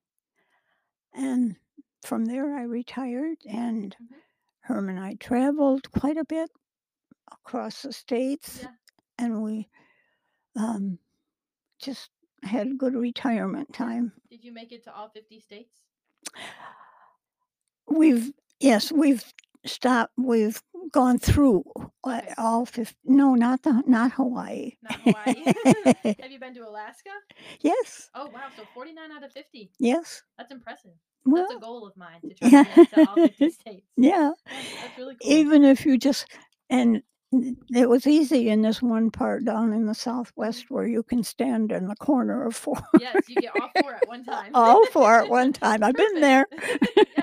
and 1.13 1.55
from 2.03 2.25
there 2.25 2.55
I 2.57 2.63
retired, 2.63 3.37
and 3.47 3.95
Mhm. 4.01 4.15
Herm 4.61 4.89
and 4.89 4.99
I 4.99 5.15
traveled 5.15 5.91
quite 5.91 6.17
a 6.17 6.25
bit 6.25 6.49
across 7.31 7.81
the 7.83 7.93
states, 7.93 8.63
Yeah. 8.63 8.75
And 9.21 9.41
we 9.43 9.69
um, 10.57 10.97
just 11.81 12.09
had 12.43 12.67
a 12.67 12.73
good 12.73 12.95
retirement 12.95 13.71
time. 13.73 14.11
Did 14.29 14.43
you 14.43 14.51
make 14.53 14.71
it 14.71 14.83
to 14.85 14.93
all 14.93 15.09
50 15.09 15.39
states? 15.39 15.79
We've 17.87 18.31
yes, 18.59 18.91
we've 18.91 19.23
stopped. 19.65 20.13
We've 20.17 20.61
gone 20.91 21.19
through 21.19 21.63
Okay. 22.05 22.33
all 22.37 22.65
fifty. 22.65 22.95
No, 23.05 23.35
not 23.35 23.61
the 23.63 23.83
not 23.85 24.11
Hawaii. 24.13 24.73
Not 24.81 24.99
Hawaii. 25.01 25.43
Have 26.21 26.31
you 26.31 26.39
been 26.39 26.53
to 26.55 26.61
Alaska? 26.67 27.09
yes, 27.61 28.09
Oh, 28.15 28.27
wow. 28.27 28.47
So 28.55 28.63
49 28.73 29.11
out 29.11 29.23
of 29.23 29.31
50. 29.33 29.71
yes. 29.79 30.23
That's 30.37 30.51
impressive. 30.51 30.91
Well, 31.25 31.45
That's 31.47 31.57
a 31.57 31.59
goal 31.59 31.85
of 31.85 31.95
mine 31.97 32.21
to 32.21 32.33
try 32.35 32.49
to 32.49 32.55
make 32.63 32.77
it 32.77 32.89
to 32.95 33.09
all 33.09 33.15
50 33.15 33.49
states. 33.51 33.87
yeah. 33.97 34.09
Yeah, 34.09 34.31
that's 34.81 34.97
really 34.97 35.15
cool. 35.21 35.31
Even 35.31 35.63
if 35.63 35.85
you 35.85 35.97
just 35.97 36.25
and 36.69 37.03
it 37.33 37.89
was 37.89 38.05
easy 38.07 38.49
in 38.49 38.61
this 38.61 38.81
one 38.81 39.09
part 39.11 39.45
down 39.45 39.71
in 39.73 39.85
the 39.85 39.95
southwest 39.95 40.69
where 40.69 40.85
you 40.85 41.01
can 41.03 41.23
stand 41.23 41.71
in 41.71 41.87
the 41.87 41.95
corner 41.95 42.45
of 42.45 42.55
four. 42.55 42.77
yes, 42.99 43.15
you 43.29 43.35
get 43.35 43.53
all 43.59 43.69
four 43.81 43.93
at 43.93 44.07
one 44.07 44.23
time. 44.23 44.51
all 44.53 44.85
four 44.91 45.19
at 45.19 45.29
one 45.29 45.53
time. 45.53 45.83
I've 45.83 45.95
been 45.95 46.19
there. 46.21 46.47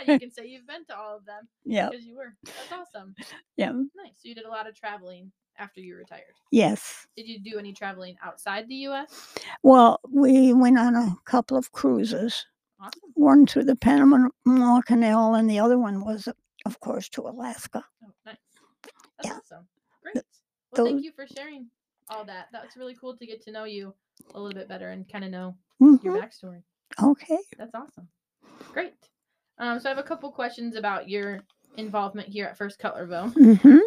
Yeah, 0.07 0.13
you 0.15 0.21
can 0.21 0.31
say 0.31 0.47
you've 0.47 0.67
been 0.67 0.85
to 0.87 0.97
all 0.99 1.17
of 1.17 1.25
them 1.25 1.49
Yeah, 1.65 1.89
because 1.91 2.05
you 2.07 2.17
were. 2.17 2.35
That's 2.45 2.73
awesome. 2.95 3.15
yeah. 3.57 3.73
Nice. 3.73 4.13
So 4.17 4.29
you 4.29 4.35
did 4.35 4.45
a 4.45 4.51
lot 4.51 4.69
of 4.69 4.75
traveling 4.75 5.33
after 5.59 5.81
you 5.81 5.97
retired. 5.97 6.35
Yes. 6.53 7.07
Did 7.17 7.27
you 7.27 7.39
do 7.41 7.59
any 7.59 7.73
traveling 7.73 8.17
outside 8.23 8.69
the 8.69 8.75
U.S.? 8.77 9.35
Well, 9.63 9.99
we 10.09 10.53
went 10.53 10.79
on 10.79 10.95
a 10.95 11.17
couple 11.25 11.57
of 11.57 11.73
cruises. 11.73 12.47
Awesome. 12.81 13.01
One 13.15 13.47
to 13.47 13.65
the 13.65 13.75
Panama 13.77 14.29
Canal, 14.83 15.35
and 15.35 15.51
the 15.51 15.59
other 15.59 15.79
one 15.79 16.05
was, 16.05 16.29
of 16.65 16.81
course, 16.81 17.09
to 17.11 17.23
Alaska. 17.23 17.85
Oh, 18.05 18.13
nice. 18.25 18.37
That's 19.17 19.27
Yeah. 19.29 19.33
awesome. 19.39 19.67
Well, 20.73 20.87
thank 20.87 21.03
you 21.05 21.13
for 21.13 21.27
sharing 21.27 21.67
all 22.11 22.25
that. 22.25 22.49
That's 22.53 22.77
really 22.77 22.95
cool 23.01 23.17
to 23.17 23.27
get 23.27 23.43
to 23.45 23.53
know 23.53 23.65
you 23.65 23.95
a 24.35 24.41
little 24.41 24.59
bit 24.59 24.69
better 24.69 24.91
and 24.91 25.09
kind 25.11 25.25
of 25.25 25.31
know 25.31 25.57
Mhm, 25.81 26.03
your 26.03 26.15
backstory. 26.15 26.63
Okay. 27.03 27.39
That's 27.57 27.75
awesome. 27.75 28.09
Great. 28.73 28.95
Um, 29.59 29.81
so 29.81 29.89
I 29.89 29.95
have 29.95 29.99
a 29.99 30.07
couple 30.07 30.31
questions 30.31 30.77
about 30.77 31.09
your 31.09 31.41
involvement 31.77 32.29
here 32.29 32.47
at 32.47 32.57
First 32.57 32.79
Cutlerville. 32.81 33.33
hmm 33.35 33.79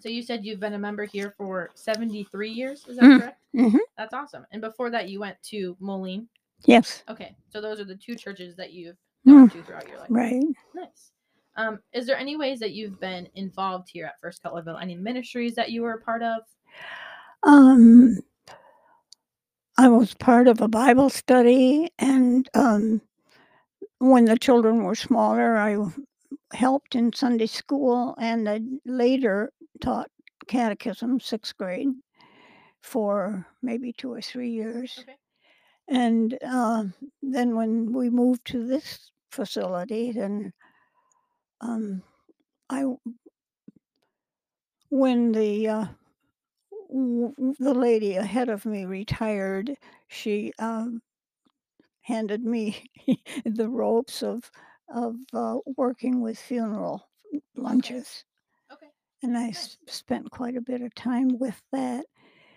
So 0.00 0.08
you 0.08 0.22
said 0.22 0.44
you've 0.44 0.60
been 0.60 0.74
a 0.74 0.78
member 0.78 1.04
here 1.04 1.34
for 1.36 1.70
73 1.74 2.50
years. 2.50 2.86
Is 2.86 2.96
that 2.98 3.04
Mm, 3.04 3.18
correct? 3.20 3.40
mhm. 3.54 3.78
That's 3.96 4.14
awesome. 4.14 4.46
And 4.52 4.60
before 4.60 4.90
that, 4.90 5.08
you 5.08 5.20
went 5.20 5.42
to 5.44 5.76
Moline. 5.80 6.28
Yes. 6.64 7.02
Okay. 7.08 7.34
So 7.48 7.60
those 7.60 7.80
are 7.80 7.84
the 7.84 7.96
two 7.96 8.14
churches 8.14 8.56
that 8.56 8.72
you've 8.72 8.96
Mm, 9.26 9.32
gone 9.34 9.50
to 9.50 9.62
throughout 9.64 9.88
your 9.88 9.98
life. 9.98 10.10
Right. 10.10 10.44
Nice. 10.74 11.12
Um, 11.58 11.80
is 11.92 12.06
there 12.06 12.16
any 12.16 12.36
ways 12.36 12.60
that 12.60 12.70
you've 12.70 13.00
been 13.00 13.28
involved 13.34 13.88
here 13.92 14.06
at 14.06 14.20
First 14.22 14.42
Cutlerville? 14.44 14.80
Any 14.80 14.94
ministries 14.94 15.56
that 15.56 15.70
you 15.70 15.82
were 15.82 15.94
a 15.94 16.00
part 16.00 16.22
of? 16.22 16.42
Um, 17.42 18.20
I 19.76 19.88
was 19.88 20.14
part 20.14 20.46
of 20.46 20.60
a 20.60 20.68
Bible 20.68 21.10
study, 21.10 21.90
and 21.98 22.48
um, 22.54 23.02
when 23.98 24.26
the 24.26 24.38
children 24.38 24.84
were 24.84 24.94
smaller, 24.94 25.56
I 25.56 25.76
helped 26.52 26.94
in 26.94 27.12
Sunday 27.12 27.46
school, 27.46 28.14
and 28.20 28.48
I 28.48 28.60
later 28.86 29.52
taught 29.80 30.10
catechism, 30.46 31.18
sixth 31.18 31.56
grade, 31.56 31.88
for 32.82 33.44
maybe 33.62 33.92
two 33.92 34.12
or 34.12 34.20
three 34.20 34.50
years. 34.50 34.96
Okay. 35.00 35.16
And 35.88 36.38
uh, 36.46 36.84
then 37.20 37.56
when 37.56 37.92
we 37.92 38.10
moved 38.10 38.44
to 38.46 38.64
this 38.64 39.10
facility, 39.32 40.12
then 40.12 40.52
um, 41.60 42.02
I, 42.70 42.84
when 44.90 45.32
the 45.32 45.66
uh, 45.68 45.86
w- 46.88 47.54
the 47.58 47.74
lady 47.74 48.14
ahead 48.16 48.48
of 48.48 48.66
me 48.66 48.84
retired, 48.84 49.76
she 50.08 50.52
um, 50.58 51.02
handed 52.02 52.42
me 52.44 52.90
the 53.44 53.68
ropes 53.68 54.22
of 54.22 54.50
of 54.92 55.16
uh, 55.34 55.58
working 55.76 56.20
with 56.22 56.38
funeral 56.38 57.08
lunches, 57.56 58.24
Okay. 58.70 58.90
and 59.22 59.36
I 59.38 59.48
Nice. 59.48 59.58
s- 59.58 59.78
spent 59.86 60.30
quite 60.30 60.56
a 60.56 60.60
bit 60.62 60.82
of 60.82 60.94
time 60.94 61.38
with 61.38 61.62
that. 61.72 62.06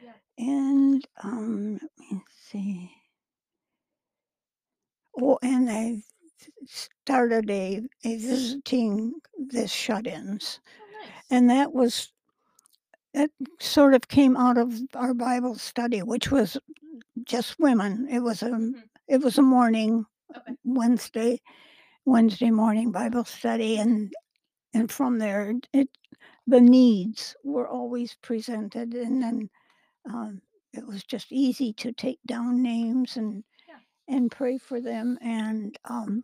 Yeah. 0.01 0.13
And 0.37 1.05
um, 1.23 1.73
let 1.73 1.81
me 1.99 2.23
see. 2.29 2.91
Oh, 5.15 5.39
and 5.41 5.69
I 5.69 6.03
started 6.67 7.49
a, 7.51 7.81
a 8.05 8.17
visiting 8.17 9.13
the 9.37 9.67
shut-ins, 9.67 10.59
Oh, 10.81 11.05
nice. 11.05 11.23
and 11.31 11.49
that 11.49 11.73
was 11.73 12.11
it. 13.13 13.31
Sort 13.59 13.93
of 13.93 14.07
came 14.07 14.35
out 14.37 14.57
of 14.57 14.73
our 14.95 15.13
Bible 15.13 15.55
study, 15.55 16.01
which 16.01 16.31
was 16.31 16.57
just 17.25 17.59
women. 17.59 18.07
It 18.09 18.19
was 18.21 18.43
a 18.43 18.49
Mhm. 18.51 18.83
it 19.07 19.21
was 19.21 19.37
a 19.37 19.41
morning 19.43 20.05
Okay. 20.35 20.55
Wednesday 20.63 21.41
Wednesday 22.05 22.51
morning 22.51 22.91
Bible 22.91 23.25
study, 23.25 23.77
and 23.77 24.13
and 24.73 24.91
from 24.91 25.19
there 25.19 25.55
it 25.73 25.89
the 26.47 26.61
needs 26.61 27.35
were 27.43 27.67
always 27.67 28.15
presented, 28.21 28.93
and 28.95 29.21
then 29.23 29.49
um, 30.05 30.41
it 30.73 30.85
was 30.87 31.03
just 31.03 31.31
easy 31.31 31.73
to 31.73 31.93
take 31.93 32.19
down 32.27 32.61
names 32.63 33.17
and. 33.17 33.43
And 34.11 34.31
pray 34.31 34.59
for 34.59 34.81
them 34.81 35.17
and 35.21 35.77
um, 35.85 36.23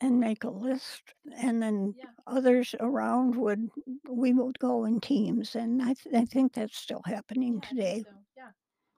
and 0.00 0.20
make 0.20 0.44
a 0.44 0.50
list, 0.50 1.02
and 1.36 1.62
then 1.62 1.94
Yeah. 1.96 2.06
others 2.26 2.74
around 2.80 3.36
would 3.36 3.70
we 4.08 4.32
would 4.32 4.58
go 4.58 4.84
in 4.86 5.00
teams, 5.00 5.56
and 5.56 5.82
I 5.82 5.94
th- 5.94 6.14
I 6.14 6.24
think 6.26 6.54
that's 6.54 6.78
still 6.78 7.02
happening 7.06 7.60
Yeah, 7.60 7.68
today. 7.68 8.04
so. 8.04 8.10
Yeah. 8.36 8.52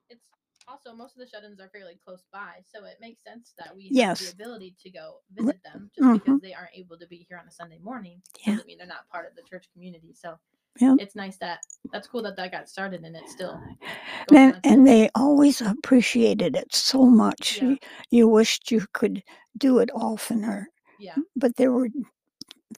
It's 0.09 0.21
Also, 0.67 0.93
most 0.93 1.15
of 1.15 1.19
the 1.19 1.27
shut-ins 1.27 1.59
are 1.59 1.69
fairly 1.69 1.99
close 2.05 2.23
by, 2.31 2.63
so 2.65 2.85
it 2.85 2.97
makes 3.01 3.23
sense 3.23 3.53
that 3.57 3.75
we 3.75 3.93
have 3.97 4.17
the 4.19 4.27
ability 4.29 4.75
to 4.81 4.91
go 4.91 5.21
visit 5.33 5.61
them 5.63 5.91
just 5.95 6.11
because 6.11 6.37
Mhm. 6.37 6.41
they 6.41 6.53
aren't 6.53 6.75
able 6.75 6.97
to 6.99 7.07
be 7.07 7.25
here 7.29 7.37
on 7.39 7.47
a 7.47 7.51
Sunday 7.51 7.79
morning. 7.79 8.21
Yeah. 8.45 8.53
Doesn't 8.53 8.67
mean 8.67 8.77
they're 8.77 8.87
not 8.87 9.09
part 9.09 9.27
of 9.29 9.35
the 9.35 9.43
church 9.43 9.67
community. 9.73 10.13
So 10.13 10.39
Yep. 10.79 10.97
it's 10.99 11.15
nice 11.15 11.37
that 11.37 11.59
that's 11.91 12.07
cool 12.07 12.21
that 12.23 12.37
that 12.37 12.51
got 12.51 12.69
started 12.69 13.03
and 13.03 13.15
it's 13.15 13.33
still 13.33 13.59
on. 14.31 14.59
and 14.63 14.87
they 14.87 15.09
always 15.15 15.61
appreciated 15.61 16.55
it 16.55 16.73
so 16.73 17.05
much. 17.05 17.57
Yeah. 17.61 17.69
You, 17.69 17.77
you 18.11 18.27
wished 18.29 18.71
you 18.71 18.85
could 18.93 19.21
do 19.57 19.79
it 19.79 19.89
oftener, 19.93 20.69
Yeah. 20.99 21.15
but 21.35 21.55
there 21.57 21.71
were 21.71 21.89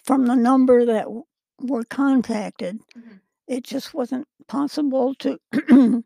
from 0.05 0.25
the 0.25 0.35
number 0.35 0.85
that 0.85 1.03
w- 1.03 1.23
were 1.61 1.83
contacted, 1.83 2.79
Mhm. 2.97 3.19
it 3.47 3.63
just 3.63 3.93
wasn't 3.93 4.27
possible 4.47 5.13
to. 5.19 5.37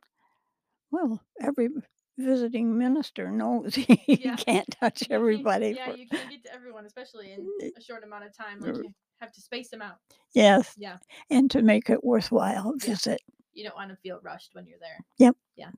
well, 0.91 1.21
every 1.41 1.69
visiting 2.17 2.77
minister 2.77 3.31
knows 3.31 3.75
he 3.75 4.01
Yeah. 4.07 4.35
can't 4.35 4.67
touch 4.81 5.03
everybody. 5.09 5.73
Yeah, 5.77 5.91
for- 5.91 5.97
you 5.97 6.07
can't 6.07 6.29
get 6.29 6.43
to 6.45 6.53
everyone, 6.53 6.85
especially 6.85 7.31
in 7.31 7.47
a 7.77 7.81
short 7.81 8.03
amount 8.03 8.25
of 8.25 8.35
time. 8.35 8.59
Like 8.59 8.75
Er. 8.75 8.83
you 8.83 8.93
have 9.19 9.31
to 9.33 9.41
space 9.41 9.69
them 9.69 9.81
out. 9.81 9.97
yes, 10.33 10.73
Yeah. 10.77 10.97
and 11.29 11.49
to 11.51 11.61
make 11.61 11.89
it 11.89 12.03
worthwhile 12.03 12.73
Yeah. 12.81 12.87
visit. 12.89 13.21
You 13.53 13.63
don't 13.63 13.75
want 13.75 13.89
to 13.89 13.95
feel 13.97 14.19
rushed 14.21 14.53
when 14.53 14.67
you're 14.67 14.79
there. 14.79 14.99
Yep. 15.17 15.35
Yeah. 15.55 15.71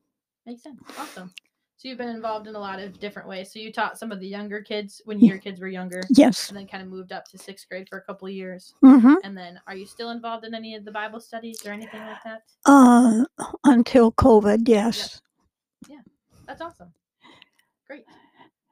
Makes 0.45 0.63
sense. 0.63 0.81
Awesome. 0.97 1.33
So 1.77 1.87
you've 1.87 1.97
been 1.97 2.09
involved 2.09 2.47
in 2.47 2.55
a 2.55 2.59
lot 2.59 2.79
of 2.81 2.99
different 2.99 3.29
ways. 3.29 3.53
So 3.53 3.59
you 3.59 3.71
taught 3.71 3.97
some 3.97 4.11
of 4.11 4.19
the 4.19 4.27
younger 4.27 4.61
kids 4.61 5.01
when 5.05 5.17
your 5.21 5.37
kids 5.37 5.61
were 5.61 5.69
younger, 5.69 6.03
Yes. 6.09 6.49
and 6.49 6.57
then 6.57 6.67
kind 6.67 6.83
of 6.83 6.89
moved 6.89 7.13
up 7.13 7.23
to 7.29 7.37
sixth 7.37 7.69
grade 7.69 7.87
for 7.87 7.97
a 7.97 8.01
couple 8.01 8.27
of 8.27 8.33
years. 8.33 8.73
hmm 8.81 9.13
And 9.23 9.37
then, 9.37 9.61
are 9.65 9.75
you 9.75 9.85
still 9.85 10.09
involved 10.09 10.43
in 10.43 10.53
any 10.53 10.75
of 10.75 10.83
the 10.83 10.91
Bible 10.91 11.21
studies 11.21 11.65
or 11.65 11.71
anything 11.71 12.01
like 12.01 12.21
that? 12.25 12.41
Uh, 12.65 13.23
until 13.63 14.11
COVID, 14.11 14.67
yes. 14.67 15.21
Yeah. 15.87 16.01
That's 16.45 16.59
awesome. 16.59 16.93
Great. 17.87 18.03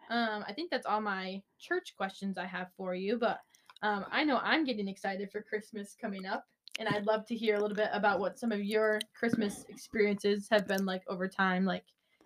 Um, 0.09 0.43
I 0.45 0.51
think 0.51 0.69
that's 0.69 0.85
all 0.85 0.99
my 1.01 1.41
church 1.59 1.93
questions 1.95 2.37
I 2.37 2.45
have 2.45 2.71
for 2.75 2.93
you. 2.93 3.17
But 3.17 3.39
um, 3.83 4.05
I 4.11 4.23
know 4.23 4.39
I'm 4.43 4.63
getting 4.63 4.87
excited 4.87 5.31
for 5.31 5.41
Christmas 5.41 5.95
coming 5.99 6.25
up, 6.25 6.45
and 6.79 6.87
I'd 6.89 7.05
love 7.05 7.25
to 7.27 7.35
hear 7.35 7.55
a 7.55 7.59
little 7.59 7.75
bit 7.75 7.89
about 7.93 8.19
what 8.19 8.39
some 8.39 8.51
of 8.51 8.63
your 8.63 8.99
Christmas 9.17 9.65
experiences 9.69 10.47
have 10.49 10.67
been 10.67 10.85
like 10.85 11.03
over 11.07 11.27
time. 11.27 11.65
Like, 11.65 11.83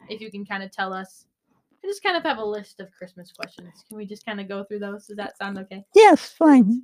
if 0.10 0.22
you 0.22 0.31
can 0.31 0.46
kind 0.46 0.63
of 0.63 0.72
tell 0.72 0.93
us. 0.93 1.25
I 1.84 1.88
just 1.88 2.03
kind 2.03 2.15
of 2.15 2.22
have 2.24 2.38
a 2.38 2.46
list 2.46 2.79
of 2.79 2.91
Christmas 2.91 3.31
questions. 3.31 3.84
Can 3.88 3.98
we 3.98 4.05
just 4.05 4.24
kind 4.24 4.39
of 4.39 4.48
go 4.48 4.63
through 4.63 4.79
those? 4.79 5.08
Does 5.08 5.17
that 5.17 5.36
sound 5.36 5.58
okay? 5.58 5.84
Yes, 5.96 6.29
fine. 6.29 6.84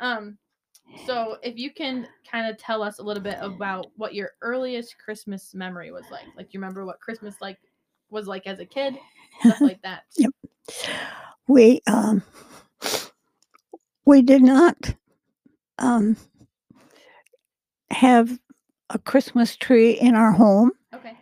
Um, 0.00 0.38
so 1.04 1.36
if 1.42 1.56
you 1.56 1.72
can 1.72 2.06
kind 2.30 2.48
of 2.48 2.56
tell 2.56 2.82
us 2.82 2.98
a 2.98 3.02
little 3.02 3.22
bit 3.22 3.38
about 3.40 3.86
what 3.96 4.14
your 4.14 4.32
earliest 4.42 4.96
Christmas 5.04 5.54
memory 5.54 5.90
was 5.90 6.04
like, 6.10 6.26
like 6.36 6.54
you 6.54 6.60
remember 6.60 6.86
what 6.86 7.00
Christmas 7.00 7.36
like 7.40 7.58
was 8.10 8.26
like 8.26 8.46
as 8.46 8.60
a 8.60 8.64
kid, 8.64 8.96
stuff 9.40 9.60
like 9.60 9.82
that. 9.82 10.04
Yep. 10.16 10.30
We 11.48 11.80
um, 11.86 12.22
we 14.06 14.22
did 14.22 14.42
not 14.42 14.94
um, 15.78 16.16
have 17.90 18.38
a 18.90 18.98
Christmas 18.98 19.56
tree 19.56 19.90
in 19.92 20.14
our 20.14 20.32
home, 20.32 20.70
Okay. 20.94 21.16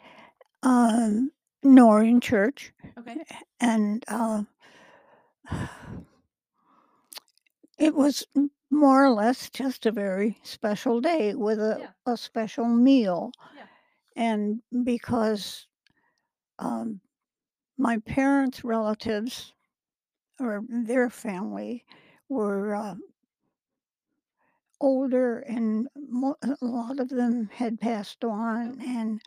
um, 0.63 1.33
nor 1.63 2.03
in 2.03 2.21
church, 2.21 2.73
Okay. 2.99 3.25
and 3.61 4.05
uh, 4.09 4.43
it 7.79 7.95
was 7.95 8.25
more 8.71 9.05
or 9.05 9.11
less 9.11 9.51
just 9.51 9.87
a 9.87 9.93
very 9.93 10.39
special 10.43 11.01
day 11.01 11.35
with 11.35 11.59
a, 11.59 11.79
Yeah. 11.81 12.13
a 12.13 12.17
special 12.17 12.67
meal. 12.67 13.33
Yeah. 13.57 13.67
And 14.17 14.61
because 14.85 15.67
um, 16.59 17.01
my 17.79 17.99
parents' 17.99 18.65
relatives 18.65 19.53
or 20.41 20.63
their 20.69 21.09
family 21.11 21.85
were 22.35 22.75
uh, 22.75 22.97
older 24.81 25.41
and 25.41 25.89
mo- 25.97 26.37
a 26.43 26.57
lot 26.65 27.01
of 27.01 27.09
them 27.09 27.49
had 27.53 27.81
passed 27.81 28.25
on 28.25 28.81
and 28.81 29.21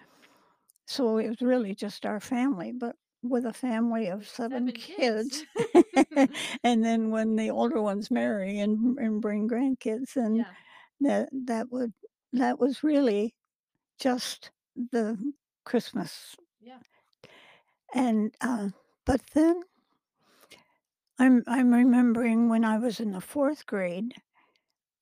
so 0.88 1.18
it 1.18 1.30
was 1.30 1.42
really 1.42 1.76
just 1.76 2.06
our 2.06 2.20
family 2.20 2.72
but 2.72 2.96
with 3.24 3.46
a 3.46 3.54
family 3.54 4.08
of 4.08 4.28
seven, 4.28 4.68
Seven 4.68 4.72
kids, 4.72 5.44
kids. 5.58 5.86
and 6.64 6.84
then 6.86 7.10
when 7.10 7.36
the 7.36 7.50
older 7.50 7.82
ones 7.82 8.12
marry 8.12 8.60
and, 8.60 8.98
and 9.00 9.22
bring 9.22 9.50
grandkids 9.50 10.16
and 10.16 10.38
Yeah. 10.38 10.54
that 11.02 11.30
that 11.46 11.72
would 11.72 11.94
that 12.34 12.60
was 12.60 12.84
really 12.84 13.36
just 14.00 14.52
the 14.92 15.18
christmas 15.66 16.36
Yeah. 16.62 16.80
and 17.94 18.36
uh, 18.42 18.70
but 19.06 19.22
then 19.34 19.62
I'm 21.20 21.44
I'm 21.48 21.74
remembering 21.74 22.50
when 22.50 22.64
I 22.66 22.78
was 22.78 23.00
in 23.00 23.12
the 23.12 23.22
fourth 23.22 23.66
grade. 23.66 24.14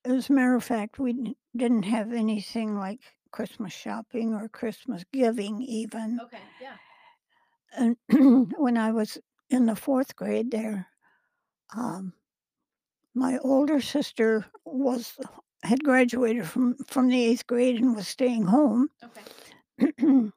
As 0.05 0.29
a 0.29 0.33
matter 0.33 0.55
of 0.55 0.63
fact, 0.63 0.99
we 0.99 1.13
didn't- 1.13 1.37
didn't 1.55 1.83
have 1.83 2.13
anything 2.13 2.77
like 2.77 3.01
Christmas 3.31 3.73
shopping 3.73 4.33
or 4.33 4.47
Christmas 4.49 5.03
giving 5.11 5.61
even. 5.61 6.19
Okay. 6.21 6.41
Yeah. 6.61 6.77
And 7.73 7.97
when 8.57 8.77
I 8.77 8.91
was 8.91 9.17
in 9.49 9.65
the 9.65 9.75
fourth 9.75 10.15
grade, 10.15 10.51
there, 10.51 10.87
um, 11.75 12.13
my 13.13 13.37
older 13.39 13.81
sister 13.81 14.45
was 14.65 15.17
had 15.63 15.83
graduated 15.83 16.47
from 16.47 16.75
from 16.87 17.07
the 17.09 17.23
eighth 17.23 17.47
grade 17.47 17.77
and 17.81 17.95
was 17.95 18.07
staying 18.07 18.45
home. 18.45 18.89
Okay. 19.03 19.93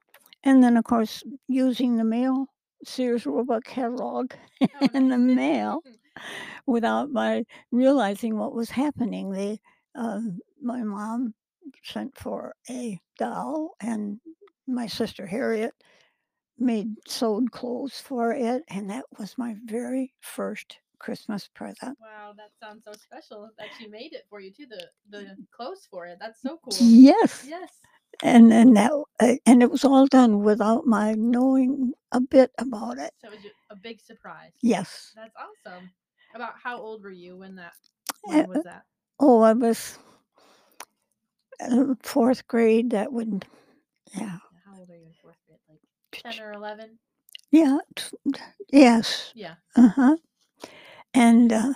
and 0.44 0.62
then, 0.64 0.76
of 0.76 0.84
course, 0.84 1.22
using 1.48 1.96
the 1.96 2.04
mail 2.04 2.46
Sears 2.84 3.26
Roebuck 3.26 3.64
catalog 3.64 4.32
Oh, 4.80 4.88
in 4.94 5.08
the 5.08 5.18
mail 5.18 5.84
without 6.66 7.10
my 7.10 7.44
realizing 7.70 8.38
what 8.38 8.54
was 8.54 8.70
happening. 8.70 9.30
They, 9.30 9.60
um, 9.94 10.38
my 10.62 10.82
mom 10.82 11.34
sent 11.84 12.16
for 12.18 12.54
a 12.70 13.00
doll, 13.18 13.74
and 13.80 14.20
my 14.66 14.86
sister 14.86 15.26
Harriet 15.26 15.74
made 16.58 16.94
sewed 17.06 17.50
clothes 17.52 18.00
for 18.00 18.32
it, 18.32 18.62
and 18.68 18.90
that 18.90 19.04
was 19.18 19.36
my 19.38 19.56
very 19.64 20.12
first 20.20 20.78
Christmas 20.98 21.48
present. 21.48 21.98
Wow, 22.00 22.32
that 22.36 22.50
sounds 22.60 22.84
so 22.84 22.92
special 22.92 23.50
that 23.58 23.68
she 23.76 23.86
made 23.88 24.12
it 24.12 24.26
for 24.28 24.40
you 24.40 24.52
too. 24.52 24.66
The 24.66 24.90
the 25.10 25.36
clothes 25.50 25.86
for 25.90 26.06
it. 26.06 26.18
That's 26.20 26.42
so 26.42 26.58
cool. 26.62 26.76
Yes, 26.80 27.48
Yes. 27.48 27.70
And 28.22 28.52
and 28.52 28.76
that 28.76 28.92
uh, 29.20 29.34
and 29.46 29.62
it 29.62 29.70
was 29.70 29.84
all 29.84 30.06
done 30.06 30.42
without 30.42 30.86
my 30.86 31.14
knowing 31.14 31.92
a 32.12 32.20
bit 32.20 32.50
about 32.58 32.98
it. 32.98 33.12
So 33.20 33.28
it 33.28 33.32
was 33.32 33.46
a 33.70 33.76
big 33.76 34.00
surprise. 34.00 34.52
Yes. 34.62 35.12
That's 35.16 35.34
awesome. 35.36 35.90
About 36.34 36.54
how 36.62 36.78
old 36.78 37.02
were 37.02 37.10
you 37.10 37.36
when 37.36 37.56
that 37.56 37.72
Uh, 38.28 38.38
when 38.38 38.48
was 38.48 38.64
that? 38.64 38.84
Oh, 39.20 39.40
I 39.42 39.52
was 39.52 39.98
uh, 41.60 41.94
fourth 42.02 42.46
grade. 42.46 42.90
That 42.90 43.12
would, 43.12 43.44
yeah, 44.14 44.38
How 44.64 44.78
old 44.78 44.90
are 44.90 44.96
you 44.96 45.06
in 45.06 45.12
fourth 45.22 45.36
grade? 45.46 45.58
Like 45.68 45.80
ten 46.12 46.40
or 46.44 46.52
eleven? 46.52 46.98
yeah, 47.50 47.78
yes, 48.70 49.32
Yeah. 49.34 49.54
uh 49.76 49.88
huh. 49.88 50.16
And 51.14 51.52
uh, 51.52 51.74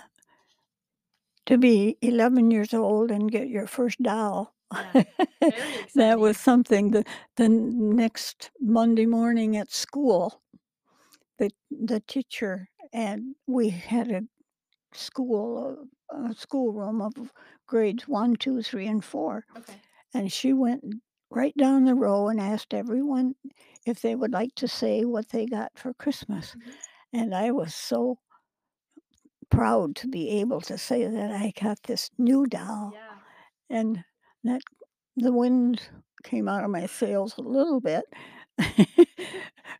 to 1.45 1.57
be 1.57 1.97
11 2.01 2.51
years 2.51 2.73
old 2.73 3.11
and 3.11 3.31
get 3.31 3.47
your 3.49 3.67
first 3.67 4.01
doll. 4.01 4.53
Yeah. 4.75 5.03
That 5.95 6.19
was 6.19 6.37
something. 6.37 6.91
The 6.91 7.03
the 7.37 7.49
next 7.49 8.51
Monday 8.59 9.05
morning 9.05 9.57
at 9.57 9.71
school, 9.71 10.41
the 11.37 11.49
the 11.71 11.99
teacher 12.01 12.69
and 12.93 13.35
we 13.47 13.69
had 13.69 14.11
a 14.11 14.21
school 14.93 15.87
a 16.11 16.33
schoolroom 16.35 17.01
of 17.01 17.13
grades 17.67 18.07
one, 18.07 18.35
two, 18.35 18.61
three, 18.61 18.87
and 18.87 19.03
four. 19.03 19.45
Okay. 19.57 19.81
And 20.13 20.31
she 20.31 20.53
went 20.53 20.83
right 21.29 21.55
down 21.57 21.85
the 21.85 21.95
row 21.95 22.29
and 22.29 22.39
asked 22.39 22.73
everyone 22.73 23.35
if 23.85 24.01
they 24.01 24.15
would 24.15 24.31
like 24.31 24.55
to 24.55 24.67
say 24.67 25.05
what 25.05 25.29
they 25.29 25.45
got 25.45 25.71
for 25.77 25.93
Christmas. 25.93 26.55
Mhm. 26.55 26.73
And 27.13 27.35
I 27.35 27.51
was 27.51 27.75
so 27.75 28.19
proud 29.49 29.95
to 29.97 30.07
be 30.07 30.29
able 30.41 30.61
to 30.61 30.77
say 30.77 31.05
that 31.07 31.31
I 31.31 31.51
got 31.59 31.81
this 31.83 32.09
new 32.17 32.45
doll. 32.45 32.91
Yeah. 32.93 33.19
And 33.69 34.03
that 34.43 34.61
the 35.17 35.31
wind 35.33 35.81
came 36.23 36.47
out 36.47 36.63
of 36.63 36.69
my 36.71 36.85
sails 36.87 37.35
a 37.37 37.41
little 37.41 37.79
bit 37.81 38.05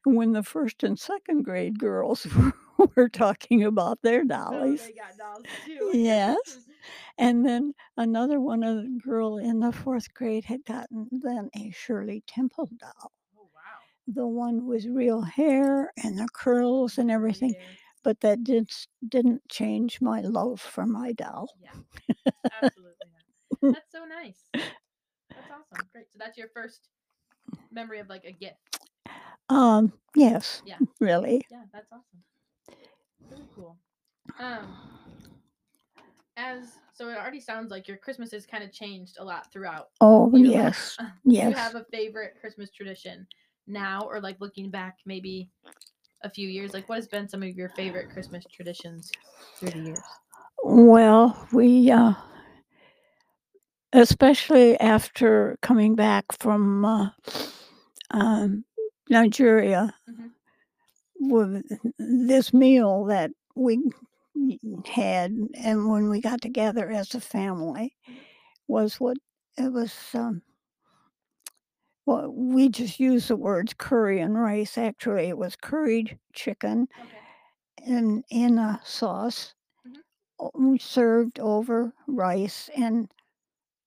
when 0.06 0.32
the 0.34 0.43
first 0.43 0.84
and 0.84 0.99
second 0.99 1.43
grade 1.43 1.80
girls 1.80 2.28
were 2.95 3.10
talking 3.10 3.63
about 3.63 3.99
their 4.02 4.21
So 4.21 4.28
dollies. 4.28 4.89
got 4.95 5.17
dolls. 5.17 5.45
Yes. 5.93 6.60
And 7.17 7.45
then 7.45 7.73
another 7.97 8.39
one 8.39 8.63
of 8.63 8.78
the 8.78 8.99
girl 9.04 9.38
in 9.38 9.60
the 9.60 9.71
fourth 9.71 10.13
grade 10.13 10.45
had 10.45 10.65
gotten 10.65 11.08
then 11.12 11.49
a 11.56 11.71
Shirley 11.71 12.23
Temple 12.28 12.69
doll. 12.78 13.12
oh 13.38 13.49
wow. 13.54 13.88
The 14.08 14.28
one 14.28 14.65
with 14.65 14.86
real 14.86 15.21
hair 15.21 15.91
and 16.04 16.17
the 16.19 16.28
curls 16.34 16.97
and 16.97 17.10
oh, 17.10 17.13
everything, 17.13 17.54
there. 17.54 17.78
but 18.04 18.19
that 18.21 18.43
did, 18.43 18.69
didn't 19.08 19.41
change 19.49 20.02
my 20.02 20.21
love 20.21 20.60
for 20.62 20.86
my 20.86 21.13
doll. 21.13 21.47
Yeah. 21.62 21.71
Absolutely. 22.62 23.02
That's 23.71 23.91
so 23.91 24.06
nice. 24.06 24.49
That's 24.54 25.49
awesome. 25.49 25.88
Great. 25.91 26.08
So 26.12 26.17
that's 26.19 26.38
your 26.38 26.49
first 26.54 26.89
memory 27.71 27.99
of 27.99 28.10
like 28.10 28.26
a 28.26 28.32
gift. 28.32 28.58
Um, 29.49 29.93
yes, 30.15 30.62
Yeah. 30.65 30.78
really. 30.99 31.45
Yeah, 31.49 31.63
that's 31.71 31.91
awesome. 31.91 32.23
Really 33.30 33.47
cool. 33.56 33.78
Um, 34.39 34.67
as 36.38 36.78
so, 36.93 37.10
it 37.10 37.17
already 37.17 37.39
sounds 37.39 37.71
like 37.71 37.88
your 37.88 37.97
Christmas 37.97 38.32
has 38.32 38.45
kind 38.45 38.63
of 38.63 38.71
changed 38.71 39.17
a 39.19 39.23
lot 39.23 39.52
throughout. 39.52 39.89
Oh, 40.02 40.30
life. 40.34 40.45
yes, 40.45 40.97
Do 40.99 41.36
you 41.36 41.41
yes. 41.41 41.58
have 41.58 41.76
a 41.76 41.86
favorite 41.91 42.36
Christmas 42.39 42.69
tradition 42.71 43.28
now, 43.67 44.02
or 44.02 44.19
like 44.19 44.39
looking 44.39 44.69
back 44.69 44.97
maybe 45.06 45.49
a 46.23 46.30
few 46.30 46.47
years? 46.47 46.73
Like, 46.73 46.89
what 46.89 46.95
has 46.95 47.08
been 47.08 47.28
some 47.28 47.43
of 47.43 47.49
your 47.49 47.69
favorite 47.69 48.10
Christmas 48.12 48.45
traditions 48.45 49.12
through 49.60 49.71
the 49.71 49.80
years? 49.80 49.99
Well, 50.63 51.47
we, 51.52 51.91
uh, 51.91 52.13
especially 53.93 54.79
after 54.79 55.58
coming 55.62 55.95
back 55.95 56.25
from 56.39 56.86
uh, 56.86 57.10
um, 58.12 58.65
Nigeria, 59.10 59.93
Mhm. 60.10 60.34
with 61.19 61.63
this 61.97 62.53
meal 62.53 63.06
that 63.06 63.32
we 63.56 63.79
had, 64.86 65.32
and 65.56 65.89
when 65.89 66.10
we 66.10 66.21
got 66.21 66.41
together 66.41 66.89
as 66.91 67.13
a 67.15 67.21
family, 67.21 67.95
was 68.67 68.99
what 68.99 69.17
it 69.58 69.71
was. 69.71 69.93
Um, 70.13 70.41
well, 72.06 72.32
we 72.32 72.69
just 72.69 72.99
used 72.99 73.29
the 73.29 73.36
words 73.36 73.73
curry 73.77 74.19
and 74.19 74.39
rice. 74.39 74.77
Actually, 74.77 75.25
it 75.29 75.38
was 75.38 75.56
curried 75.56 76.19
chicken 76.34 76.88
Okay. 76.99 77.19
in 77.86 78.23
in 78.29 78.58
a 78.58 78.82
sauce, 78.84 79.53
Mhm. 79.86 80.79
served 80.79 81.39
over 81.39 81.93
rice 82.08 82.69
and 82.75 83.10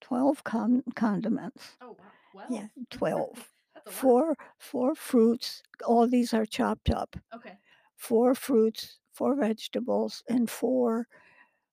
twelve 0.06 0.44
con- 0.44 0.84
condiments. 0.94 1.76
Oh 1.80 1.96
wow. 1.98 2.04
Well. 2.34 2.46
Yeah, 2.50 2.66
twelve. 2.90 3.52
That's 3.74 3.86
a 3.86 3.90
lot. 3.90 3.94
Four 3.94 4.36
four 4.58 4.94
fruits. 4.94 5.62
All 5.86 6.06
these 6.08 6.32
are 6.34 6.46
chopped 6.46 6.90
up. 6.90 7.16
Okay. 7.34 7.58
Four 7.96 8.34
fruits, 8.34 8.98
four 9.12 9.34
vegetables, 9.36 10.22
and 10.28 10.48
four 10.50 11.06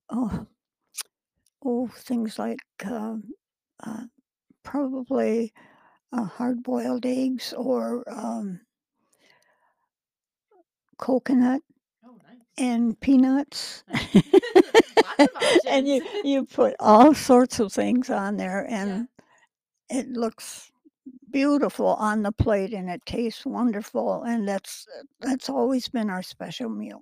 oh, 0.09 0.45
oh 1.65 1.87
things 1.87 2.39
like 2.39 2.59
um, 2.85 3.23
uh, 3.85 4.03
probably 4.63 5.53
uh, 6.13 6.23
hard 6.25 6.63
boiled 6.63 7.05
eggs 7.05 7.53
or 7.57 8.03
um, 8.09 8.59
coconut 10.97 11.61
Oh, 12.05 12.17
nice. 12.27 12.37
and 12.57 12.99
peanuts. 12.99 13.83
Nice. 13.87 14.23
And 15.65 15.87
you 15.87 16.01
you 16.23 16.45
put 16.45 16.75
all 16.79 17.13
sorts 17.13 17.59
of 17.59 17.71
things 17.71 18.09
on 18.09 18.37
there 18.37 18.65
Yeah. 18.81 18.85
and 18.85 19.07
it 19.89 20.09
looks 20.09 20.71
beautiful 21.31 21.87
on 21.95 22.23
the 22.23 22.31
plate 22.31 22.73
and 22.73 22.89
it 22.89 23.05
tastes 23.05 23.45
wonderful 23.45 24.23
and 24.23 24.47
that's 24.47 24.87
that's 25.21 25.49
always 25.49 25.87
been 25.89 26.09
our 26.09 26.23
special 26.23 26.69
meal 26.69 27.01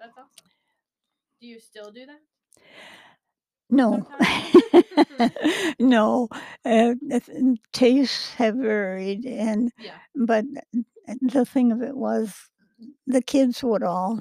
That's 0.00 0.12
awesome. 0.16 0.50
Do 1.40 1.46
you 1.46 1.60
still 1.60 1.90
do 1.90 2.06
that? 2.06 2.20
no 3.70 4.06
no 5.78 6.28
uh, 6.64 6.94
tastes 7.72 8.32
have 8.34 8.56
varied 8.56 9.24
and 9.26 9.72
Yeah. 9.78 9.98
but 10.14 10.44
the 11.20 11.44
thing 11.44 11.72
of 11.72 11.82
it 11.82 11.96
was 11.96 12.34
the 13.06 13.22
kids 13.22 13.62
would 13.62 13.82
all 13.82 14.20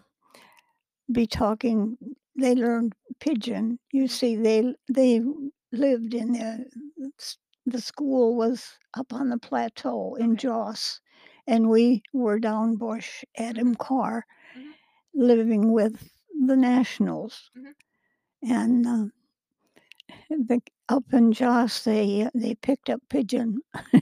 be 1.12 1.26
talking 1.28 1.98
they 2.38 2.56
learned 2.56 2.94
pidgin 3.20 3.80
you 3.92 4.08
see 4.08 4.36
they 4.36 4.74
they 4.90 5.22
lived 5.72 6.14
in 6.14 6.34
the 6.34 6.66
the 7.66 7.82
school 7.82 8.36
was 8.36 8.78
up 8.96 9.14
on 9.14 9.30
the 9.30 9.38
plateau 9.38 10.16
in 10.16 10.32
Okay. 10.32 10.38
Jos 10.48 11.02
and 11.48 11.70
we 11.70 12.02
were 12.14 12.40
down 12.40 12.76
Bush 12.78 13.24
Adam 13.38 13.76
Carr 13.76 14.26
Mhm. 14.56 14.74
living 15.14 15.72
with 15.74 16.10
the 16.48 16.56
Nationals 16.56 17.52
Mhm. 17.58 17.74
and 18.44 18.88
um, 18.88 19.12
the, 20.30 20.62
up 20.90 21.04
in 21.14 21.32
Jos 21.32 21.84
they 21.84 22.24
uh, 22.24 22.30
they 22.34 22.56
picked 22.56 22.90
up 22.90 23.02
pidgin 23.10 23.60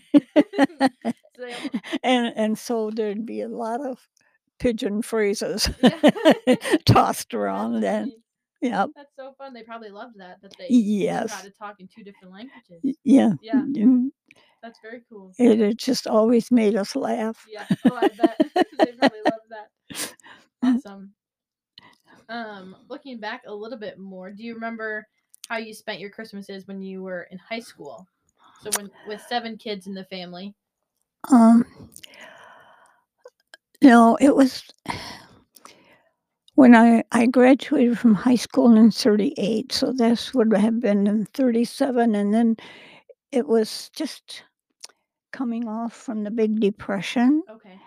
So 1.35 1.41
they 1.41 1.53
almo- 1.53 1.69
and 2.03 2.33
and 2.35 2.57
so 2.57 2.91
there'd 2.91 3.25
be 3.25 3.41
a 3.41 3.47
lot 3.49 3.81
of 3.85 4.07
pidgin 4.59 5.01
phrases 5.01 5.69
tossed 6.85 7.33
around 7.33 7.83
funny. 7.83 8.17
Yeah 8.65 8.85
That's 8.95 9.15
so 9.15 9.33
fun. 9.37 9.53
They 9.53 9.63
probably 9.63 9.89
loved 9.89 10.17
that. 10.17 10.41
That 10.41 10.51
they 10.57 10.67
yes 10.69 11.43
to 11.43 11.51
talk 11.51 11.79
in 11.79 11.87
two 11.87 12.03
different 12.03 12.33
languages. 12.33 12.97
yeah 13.03 13.31
Yeah. 13.41 13.61
mm, 13.61 14.09
That's 14.61 14.79
very 14.81 15.01
cool. 15.09 15.31
it, 15.37 15.59
it 15.61 15.77
just 15.77 16.07
always 16.07 16.51
made 16.51 16.75
us 16.75 16.95
laugh 16.95 17.45
Yeah. 17.51 17.65
Oh, 17.85 17.95
I 17.95 18.09
bet 18.09 18.39
they 18.77 18.91
probably 18.93 19.21
love 19.21 19.41
that. 19.49 19.69
Awesome. 20.63 21.11
Um, 22.27 22.75
looking 22.89 23.19
back 23.19 23.43
a 23.45 23.53
little 23.53 23.77
bit 23.77 23.99
more, 23.99 24.31
do 24.31 24.43
you 24.43 24.55
remember 24.55 25.05
how 25.47 25.57
you 25.57 25.75
spent 25.75 25.99
your 25.99 26.09
Christmases 26.09 26.67
when 26.67 26.81
you 26.81 27.03
were 27.03 27.27
in 27.29 27.37
high 27.37 27.59
school? 27.59 28.07
So 28.63 28.71
when 28.71 28.89
with 29.07 29.21
seven 29.29 29.57
kids 29.57 29.85
in 29.85 29.93
the 29.93 30.05
family. 30.05 30.55
um 31.31 31.63
no 33.83 34.15
it 34.19 34.35
was 34.35 34.63
when 36.55 36.75
I, 36.75 37.03
I 37.11 37.27
graduated 37.27 37.99
from 37.99 38.15
high 38.15 38.35
school 38.35 38.75
in 38.75 38.91
38 38.91 39.71
so 39.71 39.91
this 39.91 40.33
would 40.33 40.53
have 40.55 40.79
been 40.79 41.07
in 41.07 41.25
37 41.27 42.15
and 42.15 42.33
then 42.33 42.57
it 43.31 43.47
was 43.47 43.89
just 43.93 44.43
coming 45.31 45.67
off 45.67 45.93
from 45.93 46.23
the 46.23 46.31
big 46.31 46.59
depression 46.59 47.43
Okay. 47.49 47.77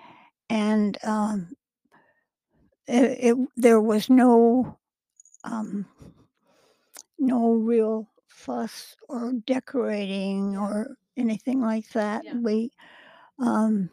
and 0.50 0.98
um, 1.04 1.48
it, 2.86 3.34
it 3.34 3.48
there 3.56 3.80
was 3.80 4.10
no 4.10 4.78
um, 5.44 5.86
no 7.18 7.52
real 7.52 8.08
fuss 8.26 8.96
or 9.08 9.32
decorating 9.46 10.56
or 10.56 10.96
anything 11.16 11.60
like 11.60 11.88
that. 11.90 12.24
Yeah. 12.24 12.34
We 12.34 12.70
um, 13.38 13.90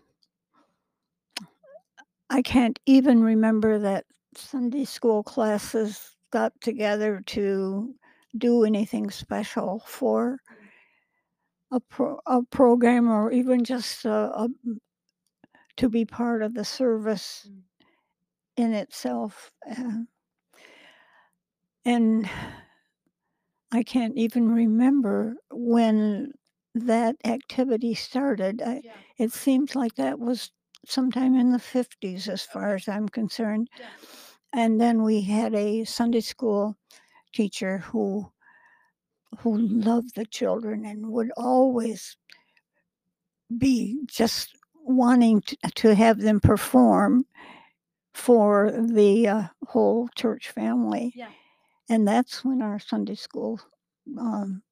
I 2.29 2.41
can't 2.41 2.79
even 2.85 3.23
remember 3.23 3.79
that 3.79 4.05
Sunday 4.37 4.85
school 4.85 5.23
classes 5.23 6.15
got 6.31 6.53
together 6.61 7.21
to 7.27 7.95
do 8.37 8.63
anything 8.63 9.09
special 9.11 9.79
for 9.79 10.39
a 11.71 11.79
pro- 11.79 12.19
a 12.25 12.43
program 12.43 13.09
or 13.09 13.31
even 13.31 13.63
just 13.63 14.05
a, 14.05 14.31
a 14.43 14.47
to 15.77 15.87
be 15.89 16.03
part 16.05 16.41
of 16.43 16.53
the 16.53 16.65
service 16.65 17.49
Mm. 17.49 17.63
in 18.57 18.73
itself. 18.73 19.51
Uh, 19.69 20.03
and 21.85 22.29
I 23.71 23.83
can't 23.83 24.17
even 24.17 24.51
remember 24.51 25.35
when 25.51 26.31
that 26.73 27.15
activity 27.25 27.93
started. 27.93 28.61
I, 28.61 28.81
Yeah. 28.83 28.97
it 29.17 29.31
seems 29.31 29.75
like 29.75 29.95
that 29.95 30.19
was 30.19 30.51
sometime 30.85 31.35
in 31.35 31.51
the 31.51 31.59
50s, 31.59 32.27
as 32.27 32.41
far 32.43 32.75
as 32.75 32.87
I'm 32.87 33.07
concerned. 33.09 33.69
Yeah. 33.77 33.89
And 34.55 34.79
then 34.81 35.03
we 35.03 35.21
had 35.21 35.53
a 35.53 35.83
Sunday 35.83 36.21
school 36.21 36.75
teacher 37.33 37.79
who 37.79 38.31
who 39.39 39.57
loved 39.57 40.15
the 40.15 40.25
children 40.25 40.85
and 40.85 41.11
would 41.11 41.31
always 41.35 42.15
be 43.57 43.99
just 44.07 44.55
wanting 44.83 45.41
to, 45.41 45.57
to 45.75 45.95
have 45.95 46.19
them 46.19 46.39
perform 46.39 47.25
for 48.13 48.71
the 48.71 49.27
uh, 49.27 49.43
whole 49.67 50.07
church 50.15 50.49
family. 50.49 51.11
Yeah. 51.15 51.29
And 51.89 52.07
that's 52.07 52.43
when 52.43 52.61
our 52.61 52.79
Sunday 52.79 53.15
school 53.15 53.59
um, 54.17 54.63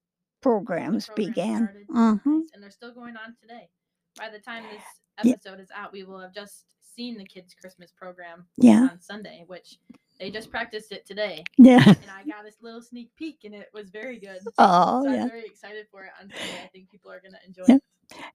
programs 0.41 1.07
program 1.07 1.27
began. 1.27 1.57
started. 1.63 1.87
hmm 2.23 2.39
And 2.53 2.63
they're 2.63 2.71
still 2.71 2.93
going 2.93 3.17
on 3.17 3.35
today. 3.39 3.69
By 4.17 4.29
the 4.29 4.39
time 4.39 4.63
this 4.63 4.83
Yeah. 5.23 5.33
episode 5.33 5.59
is 5.59 5.69
out, 5.75 5.91
we 5.91 6.03
will 6.03 6.19
have 6.19 6.33
just 6.33 6.72
seen 6.95 7.17
the 7.17 7.25
kids' 7.25 7.53
Christmas 7.59 7.91
program 7.91 8.45
Yeah, 8.57 8.87
on 8.91 8.99
Sunday, 8.99 9.43
which 9.47 9.77
they 10.19 10.29
just 10.29 10.51
practiced 10.51 10.91
it 10.91 11.05
today. 11.05 11.43
yeah. 11.57 11.83
And 11.87 12.11
I 12.15 12.23
got 12.23 12.43
this 12.45 12.57
little 12.61 12.81
sneak 12.81 13.09
peek, 13.15 13.39
and 13.45 13.53
it 13.55 13.69
was 13.73 13.89
very 13.89 14.19
good. 14.19 14.39
Oh, 14.57 15.03
so 15.03 15.11
yeah. 15.11 15.23
I'm 15.23 15.29
very 15.29 15.45
excited 15.45 15.87
for 15.91 16.03
it 16.03 16.11
on 16.21 16.29
Sunday. 16.29 16.61
I 16.63 16.67
think 16.67 16.89
people 16.89 17.11
are 17.11 17.19
going 17.19 17.33
to 17.33 17.45
enjoy 17.45 17.63
Yeah. 17.67 17.75
it. 17.75 17.83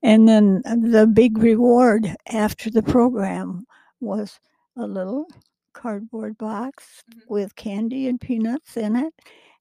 And 0.03 0.29
then 0.29 0.63
the 0.65 1.07
big 1.07 1.39
reward 1.39 2.15
after 2.33 2.71
the 2.71 2.83
program 2.83 3.65
was 4.01 4.41
a 4.77 4.87
little 4.87 5.27
cardboard 5.73 6.37
box 6.39 7.05
Mhm. 7.11 7.21
with 7.29 7.55
candy 7.57 8.09
and 8.09 8.21
peanuts 8.21 8.77
in 8.77 8.97
it, 8.97 9.15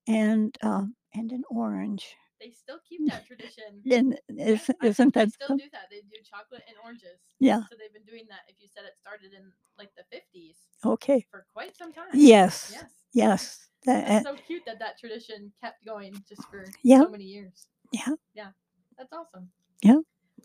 and 0.08 0.58
um, 0.64 0.96
and 1.14 1.32
an 1.32 1.44
orange. 1.50 2.16
They 2.40 2.52
still 2.52 2.78
keep 2.88 3.02
that 3.10 3.26
tradition. 3.26 3.82
And 3.92 4.18
Yeah, 4.30 4.60
I 4.82 4.88
isn't 4.88 5.14
think 5.14 5.14
they 5.14 5.28
still 5.46 5.58
do 5.58 5.64
that? 5.74 5.88
They 5.90 6.02
do 6.02 6.18
chocolate 6.24 6.64
and 6.68 6.78
oranges. 6.84 7.20
Yeah. 7.40 7.62
So 7.70 7.76
they've 7.80 7.94
been 7.94 8.06
doing 8.06 8.26
that. 8.30 8.42
If 8.48 8.56
you 8.60 8.68
said 8.68 8.86
it 8.86 8.94
started 9.00 9.34
in 9.34 9.52
like 9.78 9.90
the 9.96 10.04
50s 10.16 10.56
okay? 10.86 11.26
for 11.32 11.46
quite 11.54 11.76
some 11.76 11.92
time. 11.94 12.06
Yes, 12.14 12.70
Yes. 12.72 12.92
yes. 13.14 13.64
That, 13.86 14.08
That's 14.08 14.26
uh, 14.28 14.32
so 14.36 14.38
cute 14.46 14.64
that 14.66 14.80
that 14.80 15.00
tradition 15.00 15.52
kept 15.62 15.86
going 15.86 16.14
just 16.28 16.44
for 16.50 16.66
Yeah. 16.84 17.04
so 17.06 17.10
many 17.10 17.24
years. 17.24 17.68
Yeah. 17.92 18.16
Yeah. 18.34 18.52
That's 18.98 19.14
awesome. 19.14 19.50
Yeah. 19.82 20.00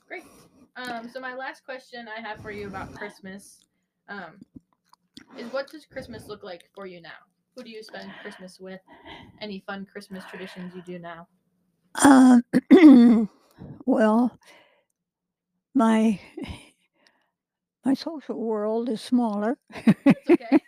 Great. 0.06 0.24
Um, 0.76 1.08
so 1.08 1.20
my 1.20 1.34
last 1.34 1.64
question 1.64 2.06
I 2.08 2.20
have 2.20 2.40
for 2.40 2.50
you 2.50 2.66
about 2.68 2.94
Christmas, 2.94 3.64
um, 4.08 4.38
is 5.38 5.52
what 5.52 5.68
does 5.70 5.84
Christmas 5.86 6.28
look 6.28 6.42
like 6.42 6.64
for 6.74 6.86
you 6.86 7.00
now? 7.00 7.18
Who 7.56 7.62
do 7.64 7.70
you 7.70 7.82
spend 7.82 8.10
Christmas 8.22 8.58
with? 8.60 8.80
Any 9.40 9.62
fun 9.66 9.86
Christmas 9.90 10.24
traditions 10.30 10.72
you 10.74 10.82
do 10.82 10.98
now? 10.98 11.26
Um, 11.94 12.42
well, 13.86 14.38
my 15.74 16.18
my 17.84 17.94
social 17.94 18.36
world 18.38 18.88
is 18.88 19.00
smaller, 19.00 19.58
okay. 20.30 20.58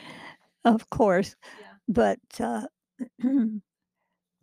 of 0.64 0.88
course, 0.90 1.36
yeah. 1.60 1.74
but 1.88 2.18
uh, 2.40 2.66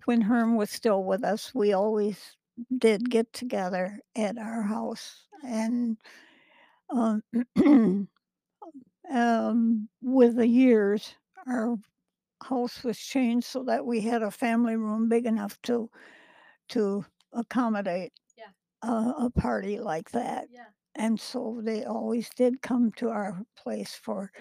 when 0.06 0.22
Herm 0.22 0.56
was 0.56 0.70
still 0.70 1.04
with 1.04 1.24
us, 1.24 1.52
we 1.54 1.74
always 1.74 2.38
did 2.78 3.10
get 3.10 3.32
together 3.34 4.00
at 4.16 4.38
our 4.38 4.62
house, 4.62 5.28
and 5.44 5.98
um, 6.90 7.24
um, 9.12 9.90
with 10.02 10.36
the 10.36 10.48
years, 10.48 11.16
our 11.48 11.76
house 12.44 12.84
was 12.84 12.98
changed 12.98 13.48
so 13.48 13.64
that 13.64 13.86
we 13.86 14.02
had 14.02 14.22
a 14.24 14.32
family 14.32 14.76
room 14.76 15.10
big 15.10 15.26
enough 15.26 15.62
to 15.64 15.90
to 16.72 17.06
accommodate 17.34 18.14
Yeah. 18.38 18.52
a, 18.90 19.26
a 19.26 19.32
party 19.32 19.80
like 19.80 20.12
that. 20.12 20.48
Yeah. 20.52 20.66
And 20.96 21.20
so 21.20 21.62
they 21.64 21.86
always 21.86 22.30
did 22.32 22.62
come 22.62 22.92
to 22.94 23.10
our 23.10 23.44
place 23.58 23.94
for 23.96 24.32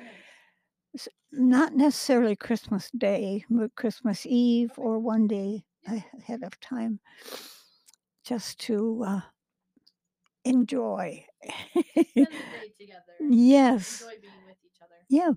not 1.33 1.75
necessarily 1.75 2.37
Christmas 2.37 2.91
Day, 2.91 3.45
but 3.51 3.75
Christmas 3.75 4.27
Eve 4.27 4.73
Okay. 4.73 4.83
or 4.83 4.99
one 4.99 5.27
day 5.27 5.65
ahead 5.87 6.43
of 6.43 6.59
time, 6.61 7.01
just 8.25 8.59
to 8.61 9.03
uh, 9.07 9.21
enjoy. 10.45 11.25
Spend 11.95 12.07
the 12.17 12.27
day 12.53 12.73
together. 12.79 13.15
yes. 13.31 14.03
Enjoy 14.03 14.21
being 14.21 14.45
with 14.47 14.57
each 14.65 14.81
other. 14.83 14.97
Yeah. 15.09 15.33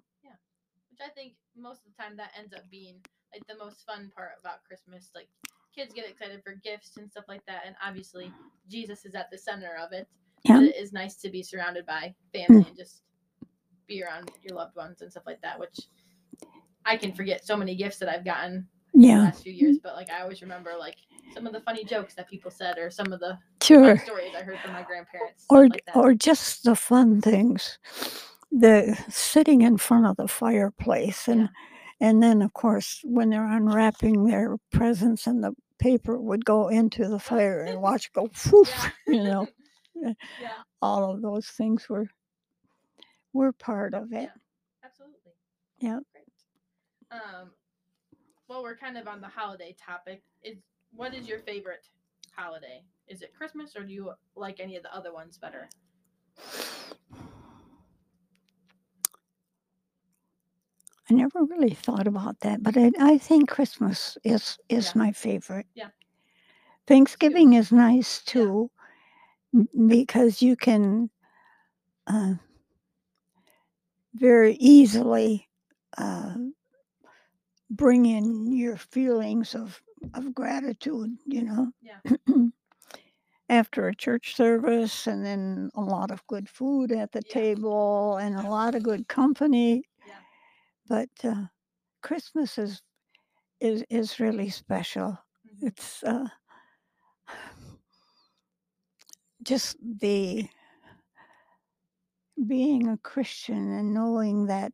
Which 0.91 1.01
I 1.03 1.09
think 1.09 1.33
most 1.57 1.85
of 1.85 1.91
the 1.91 2.01
time 2.03 2.17
that 2.17 2.31
ends 2.37 2.53
up 2.53 2.69
being 2.69 3.01
like 3.33 3.45
the 3.47 3.57
most 3.57 3.85
fun 3.85 4.11
part 4.15 4.31
about 4.39 4.63
Christmas. 4.63 5.09
Like 5.15 5.29
kids 5.73 5.93
get 5.93 6.07
excited 6.09 6.41
for 6.43 6.53
gifts 6.63 6.97
and 6.97 7.09
stuff 7.09 7.25
like 7.27 7.45
that, 7.47 7.63
and 7.65 7.75
obviously 7.85 8.31
Jesus 8.69 9.05
is 9.05 9.15
at 9.15 9.29
the 9.31 9.37
center 9.37 9.75
of 9.83 9.91
it. 9.91 10.07
Yeah. 10.43 10.61
It 10.61 10.75
is 10.75 10.91
nice 10.93 11.15
to 11.17 11.29
be 11.29 11.41
surrounded 11.41 11.85
by 11.85 12.13
family 12.33 12.63
mm. 12.63 12.67
and 12.67 12.77
just 12.77 13.03
be 13.87 14.03
around 14.03 14.31
your 14.41 14.55
loved 14.57 14.75
ones 14.75 15.01
and 15.01 15.11
stuff 15.11 15.23
like 15.25 15.41
that. 15.41 15.59
Which 15.59 15.79
I 16.85 16.97
can 16.97 17.13
forget 17.13 17.45
so 17.45 17.55
many 17.55 17.75
gifts 17.75 17.97
that 17.99 18.09
I've 18.09 18.25
gotten 18.25 18.67
the 18.93 19.07
Yeah. 19.07 19.19
last 19.19 19.43
few 19.43 19.53
years, 19.53 19.77
but 19.81 19.95
like 19.95 20.09
I 20.09 20.21
always 20.21 20.41
remember 20.41 20.73
like 20.77 20.97
some 21.33 21.47
of 21.47 21.53
the 21.53 21.61
funny 21.61 21.83
jokes 21.83 22.13
that 22.15 22.29
people 22.29 22.51
said 22.51 22.77
or 22.77 22.89
some 22.89 23.11
of 23.11 23.19
the 23.19 23.37
Sure. 23.61 23.97
stories 23.97 24.33
I 24.37 24.41
heard 24.43 24.59
from 24.59 24.73
my 24.73 24.83
grandparents. 24.83 25.45
or 25.49 25.67
like 25.69 25.83
or 25.95 26.13
just 26.13 26.63
the 26.63 26.75
fun 26.75 27.21
things 27.21 27.79
the 28.51 28.95
sitting 29.09 29.61
in 29.61 29.77
front 29.77 30.05
of 30.05 30.15
the 30.17 30.27
fireplace 30.27 31.27
and 31.27 31.41
Yeah. 31.41 31.47
And 32.03 32.21
then 32.21 32.43
of 32.43 32.53
course 32.53 32.99
when 33.03 33.29
they're 33.31 33.51
unwrapping 33.51 34.25
their 34.25 34.57
presents 34.71 35.25
and 35.25 35.43
the 35.43 35.53
paper 35.79 36.19
would 36.19 36.45
go 36.45 36.67
into 36.67 37.07
the 37.07 37.19
fire 37.19 37.63
and 37.63 37.81
watch 37.81 38.05
it 38.05 38.13
go 38.13 38.27
poof 38.45 38.69
Yeah. 38.69 38.89
you 39.07 39.23
know 39.23 39.47
yeah, 40.39 40.61
all 40.81 41.11
of 41.11 41.21
those 41.21 41.47
things 41.47 41.89
were 41.89 42.07
were 43.33 43.51
part 43.51 43.95
of 43.95 44.13
it 44.13 44.29
absolutely. 44.83 45.31
Yeah. 45.79 45.99
Great. 46.13 46.25
Um, 47.11 47.51
well, 48.47 48.63
we're 48.63 48.77
kind 48.77 48.97
of 48.97 49.07
on 49.07 49.21
the 49.21 49.27
holiday 49.27 49.75
topic. 49.83 50.21
Is 50.43 50.57
what 50.91 51.13
is 51.13 51.27
your 51.27 51.39
favorite 51.39 51.87
holiday? 52.35 52.83
Is 53.07 53.21
it 53.21 53.33
Christmas 53.35 53.75
or 53.75 53.83
do 53.83 53.93
you 53.93 54.11
like 54.35 54.59
any 54.59 54.75
of 54.77 54.83
the 54.83 54.95
other 54.95 55.13
ones 55.13 55.37
better? 55.37 55.69
I 61.09 61.13
never 61.13 61.43
really 61.45 61.73
thought 61.73 62.07
about 62.07 62.39
that 62.41 62.63
but 62.63 62.77
i, 62.77 62.91
I 62.99 63.17
think 63.17 63.49
christmas 63.49 64.17
is 64.23 64.57
is 64.69 64.95
Yeah. 64.95 65.01
my 65.01 65.11
favorite 65.11 65.67
Yeah. 65.75 65.89
thanksgiving 66.87 67.53
is 67.53 67.71
nice 67.71 68.21
too 68.23 68.69
m- 69.53 69.67
because 69.87 70.41
you 70.41 70.55
can 70.55 71.09
uh, 72.07 72.33
very 74.15 74.53
easily 74.55 75.49
uh, 75.97 76.35
bring 77.69 78.05
in 78.05 78.51
your 78.51 78.77
feelings 78.77 79.55
of 79.55 79.81
of 80.13 80.33
gratitude 80.33 81.17
you 81.25 81.43
know 81.43 81.71
Yeah. 81.81 81.99
after 83.49 83.87
a 83.87 83.95
church 83.95 84.35
service 84.35 85.07
and 85.07 85.25
then 85.25 85.69
a 85.75 85.81
lot 85.81 86.11
of 86.11 86.25
good 86.27 86.49
food 86.49 86.91
at 86.91 87.11
the 87.11 87.21
Yeah. 87.25 87.33
table 87.33 88.17
and 88.17 88.35
a 88.35 88.47
lot 88.49 88.75
of 88.75 88.83
good 88.83 89.07
company 89.07 89.75
Yeah. 89.75 89.92
But 90.87 91.09
uh, 91.23 91.45
christmas 92.01 92.57
is 92.57 92.81
is 93.61 93.83
is 93.89 94.19
really 94.19 94.49
special 94.49 95.17
Mhm. 95.47 95.67
it's 95.67 96.03
uh, 96.03 96.27
just 99.43 99.77
the 99.99 100.47
being 102.47 102.87
a 102.87 102.97
christian 102.97 103.71
and 103.73 103.93
knowing 103.93 104.45
that 104.47 104.73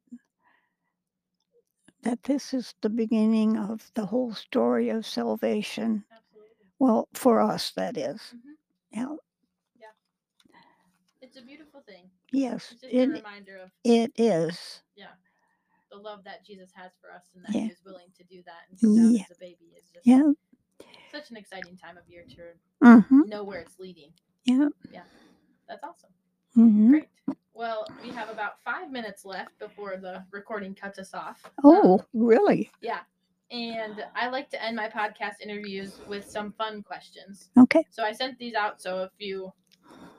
that 2.03 2.23
this 2.23 2.53
is 2.53 2.73
the 2.81 2.89
beginning 2.89 3.57
of 3.57 3.91
the 3.95 4.05
whole 4.05 4.33
story 4.33 4.89
of 4.89 5.05
salvation 5.05 6.03
Absolutely. 6.11 6.67
well 6.79 7.07
for 7.13 7.39
us 7.41 7.71
that 7.71 7.97
is 7.97 8.33
Mhm. 8.35 8.55
yeah 8.91 9.15
It's 11.21 11.37
a 11.37 11.41
beautiful 11.41 11.81
thing. 11.81 12.09
yes 12.31 12.71
It's 12.71 12.81
just 12.81 12.93
a 12.93 13.07
reminder 13.09 13.57
of 13.57 13.71
it 13.83 14.11
is 14.15 14.81
the 15.91 15.97
love 15.97 16.23
that 16.25 16.45
Jesus 16.45 16.71
has 16.75 16.91
for 17.01 17.11
us 17.11 17.23
and 17.35 17.43
that 17.45 17.53
Yeah. 17.53 17.61
He 17.61 17.67
was 17.69 17.81
willing 17.85 18.11
to 18.17 18.23
do 18.23 18.41
that 18.45 18.65
and 18.69 19.11
Yeah. 19.13 19.23
as 19.23 19.31
a 19.31 19.39
baby 19.39 19.73
is 19.77 19.89
just 19.93 20.05
yeah 20.05 20.23
such 21.11 21.31
an 21.31 21.37
exciting 21.37 21.75
time 21.77 21.97
of 21.97 22.07
year 22.07 22.23
to 22.35 22.99
hmm 23.01 23.21
know 23.27 23.43
where 23.43 23.59
it's 23.59 23.79
leading. 23.79 24.11
yeah 24.45 24.67
Yeah. 24.91 25.03
That's 25.67 25.83
awesome. 25.83 26.11
hmm 26.53 26.89
Great. 26.91 27.09
Well, 27.53 27.85
we 28.01 28.09
have 28.11 28.29
about 28.29 28.61
five 28.63 28.91
minutes 28.91 29.25
left 29.25 29.57
before 29.59 29.97
the 29.97 30.23
recording 30.31 30.73
cuts 30.75 30.97
us 30.99 31.13
off. 31.13 31.41
Um, 31.45 31.51
oh 31.63 32.05
really 32.13 32.71
yeah. 32.81 32.99
And 33.51 34.05
I 34.15 34.29
like 34.29 34.49
to 34.51 34.63
end 34.63 34.75
my 34.75 34.87
podcast 34.89 35.41
interviews 35.41 35.99
with 36.07 36.25
some 36.29 36.51
fun 36.53 36.83
questions. 36.83 37.49
okay 37.57 37.83
So 37.89 38.03
I 38.03 38.11
sent 38.11 38.37
these 38.37 38.53
out. 38.53 38.79
So 38.81 39.01
if 39.03 39.11
you 39.17 39.51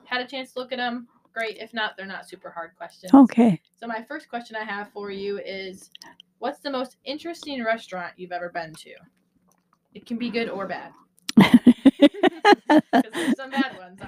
had 0.03 0.19
a 0.21 0.27
chance 0.27 0.51
to 0.53 0.59
look 0.59 0.73
at 0.73 0.77
them, 0.77 1.07
great. 1.33 1.57
If 1.57 1.73
not, 1.73 1.97
they're 1.97 2.05
not 2.05 2.27
super 2.27 2.49
hard 2.49 2.71
questions. 2.77 3.13
okay 3.13 3.61
So 3.79 3.87
my 3.87 4.03
first 4.03 4.29
question 4.29 4.55
I 4.55 4.63
have 4.63 4.91
for 4.91 5.11
you 5.11 5.39
is 5.39 5.89
what's 6.39 6.59
the 6.59 6.71
most 6.71 6.97
interesting 7.05 7.63
restaurant 7.63 8.13
you've 8.17 8.31
ever 8.31 8.49
been 8.49 8.73
to? 8.73 8.91
It 9.93 10.05
can 10.05 10.17
be 10.17 10.29
good 10.29 10.49
or 10.49 10.67
bad. 10.67 10.91
Because 12.91 13.11
there's 13.13 13.35
some 13.37 13.51
bad 13.51 13.77
ones 13.77 13.99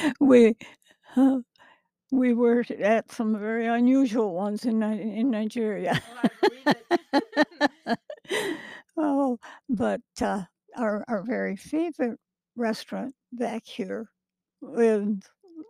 we 0.20 0.56
uh, 1.16 1.38
we 2.10 2.32
were 2.32 2.64
at 2.80 3.10
some 3.12 3.38
very 3.38 3.66
unusual 3.66 4.34
ones 4.34 4.64
in 4.64 4.82
in 4.82 5.30
Nigeria. 5.30 6.00
Oh, 6.10 6.20
I 6.24 6.30
believe 6.48 6.76
it. 7.86 7.98
oh, 8.96 9.38
but 9.68 10.00
uh, 10.20 10.42
our 10.76 11.04
our 11.08 11.22
very 11.22 11.56
favorite 11.56 12.18
restaurant 12.56 13.14
back 13.32 13.66
here 13.66 14.08
was, 14.60 15.18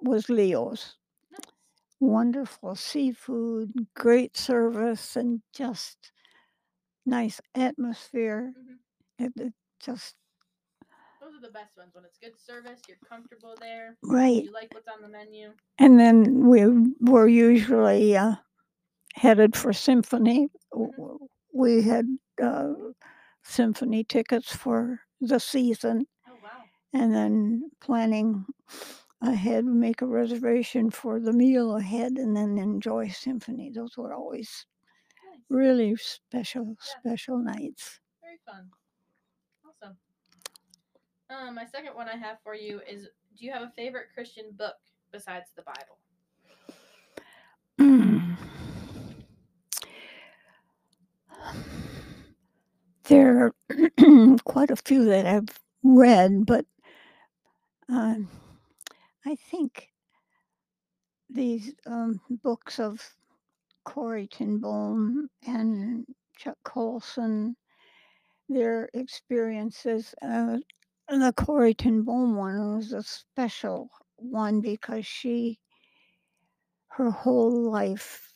was 0.03 0.29
Leo's. 0.29 0.97
Wonderful 2.01 2.75
seafood, 2.75 3.87
great 3.95 4.37
service, 4.37 5.17
and 5.17 5.43
just 5.53 6.11
nice 7.07 7.41
atmosphere. 7.55 8.55
Mhm. 8.57 8.79
It, 9.19 9.33
it 9.41 9.53
just 9.81 10.17
Those 11.21 11.35
are 11.37 11.41
the 11.41 11.53
best 11.53 11.77
ones 11.77 11.95
when 11.95 12.05
it's 12.05 12.19
good 12.19 12.39
service, 12.39 12.81
you're 12.89 12.97
comfortable 13.09 13.55
there, 13.61 13.97
right. 14.03 14.45
you 14.45 14.53
like 14.53 14.73
what's 14.73 14.89
on 14.89 15.03
the 15.03 15.09
menu. 15.09 15.53
And 15.79 15.99
then 15.99 16.47
we 16.47 16.65
were 17.01 17.29
usually 17.29 18.17
uh, 18.17 18.37
headed 19.15 19.57
for 19.57 19.73
symphony. 19.73 20.49
W- 20.73 21.19
We 21.55 21.83
had 21.83 22.07
uh, 22.43 22.75
symphony 23.45 24.05
tickets 24.05 24.55
for 24.55 25.01
the 25.21 25.41
season, 25.41 26.07
Oh 26.29 26.35
wow. 26.43 26.65
and 26.93 27.15
then 27.15 27.71
planning 27.81 28.47
ahead, 29.21 29.65
make 29.65 30.03
a 30.03 30.07
reservation 30.07 30.91
for 30.91 31.21
the 31.21 31.33
meal 31.33 31.77
ahead, 31.77 32.13
and 32.19 32.37
then 32.37 32.59
enjoy 32.59 33.09
symphony. 33.09 33.71
Those 33.71 33.97
were 33.97 34.15
always 34.15 34.67
Nice. 35.31 35.41
really 35.49 35.97
special, 35.97 36.77
special 36.81 37.39
nights. 37.39 38.01
Very 38.23 38.39
fun. 38.47 38.71
Awesome. 39.65 39.97
Um, 41.31 41.55
my 41.55 41.67
second 41.67 41.95
one 41.95 42.09
I 42.09 42.17
have 42.17 42.39
for 42.43 42.55
you 42.55 42.81
is 42.89 43.09
do 43.37 43.45
you 43.45 43.53
have 43.53 43.63
a 43.63 43.73
favorite 43.77 44.09
Christian 44.15 44.47
book 44.53 44.77
besides 45.13 45.51
the 45.57 45.63
Bible? 45.63 45.99
Mm. 47.79 48.37
There 53.05 53.53
are 53.71 54.37
quite 54.45 54.71
a 54.71 54.77
few 54.77 55.07
that 55.07 55.25
I've 55.25 55.49
read, 55.83 56.45
but 56.45 56.67
um, 57.89 58.29
I 59.27 59.37
think 59.37 59.91
these 61.31 61.75
um, 61.87 62.21
books 62.43 62.79
of 62.79 63.01
Corrie 63.85 64.29
ten 64.29 64.61
and 65.47 66.07
Chuck 66.37 66.59
Colson, 66.65 67.57
their 68.49 68.89
experiences. 68.95 70.15
Uh, 70.23 70.59
the 71.09 71.33
Corrie 71.37 71.75
ten 71.75 72.05
one 72.05 72.77
was 72.77 72.93
a 72.93 73.03
special 73.03 73.91
one 74.17 74.61
because 74.61 75.07
she, 75.07 75.59
her 76.89 77.11
whole 77.11 77.71
life, 77.71 78.33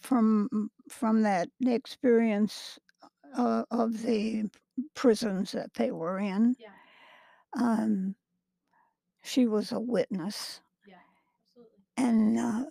from 0.00 0.70
from 0.88 1.22
that 1.22 1.48
experience 1.66 2.78
uh, 3.36 3.64
of 3.70 4.02
the 4.02 4.44
prisons 4.94 5.52
that 5.52 5.72
they 5.74 5.90
were 5.90 6.18
in, 6.18 6.56
Yeah. 6.58 6.68
Um, 7.58 8.14
she 9.22 9.46
was 9.46 9.72
a 9.72 9.80
witness 9.80 10.60
Yeah. 10.86 11.00
And 11.96 12.38
uh, 12.38 12.64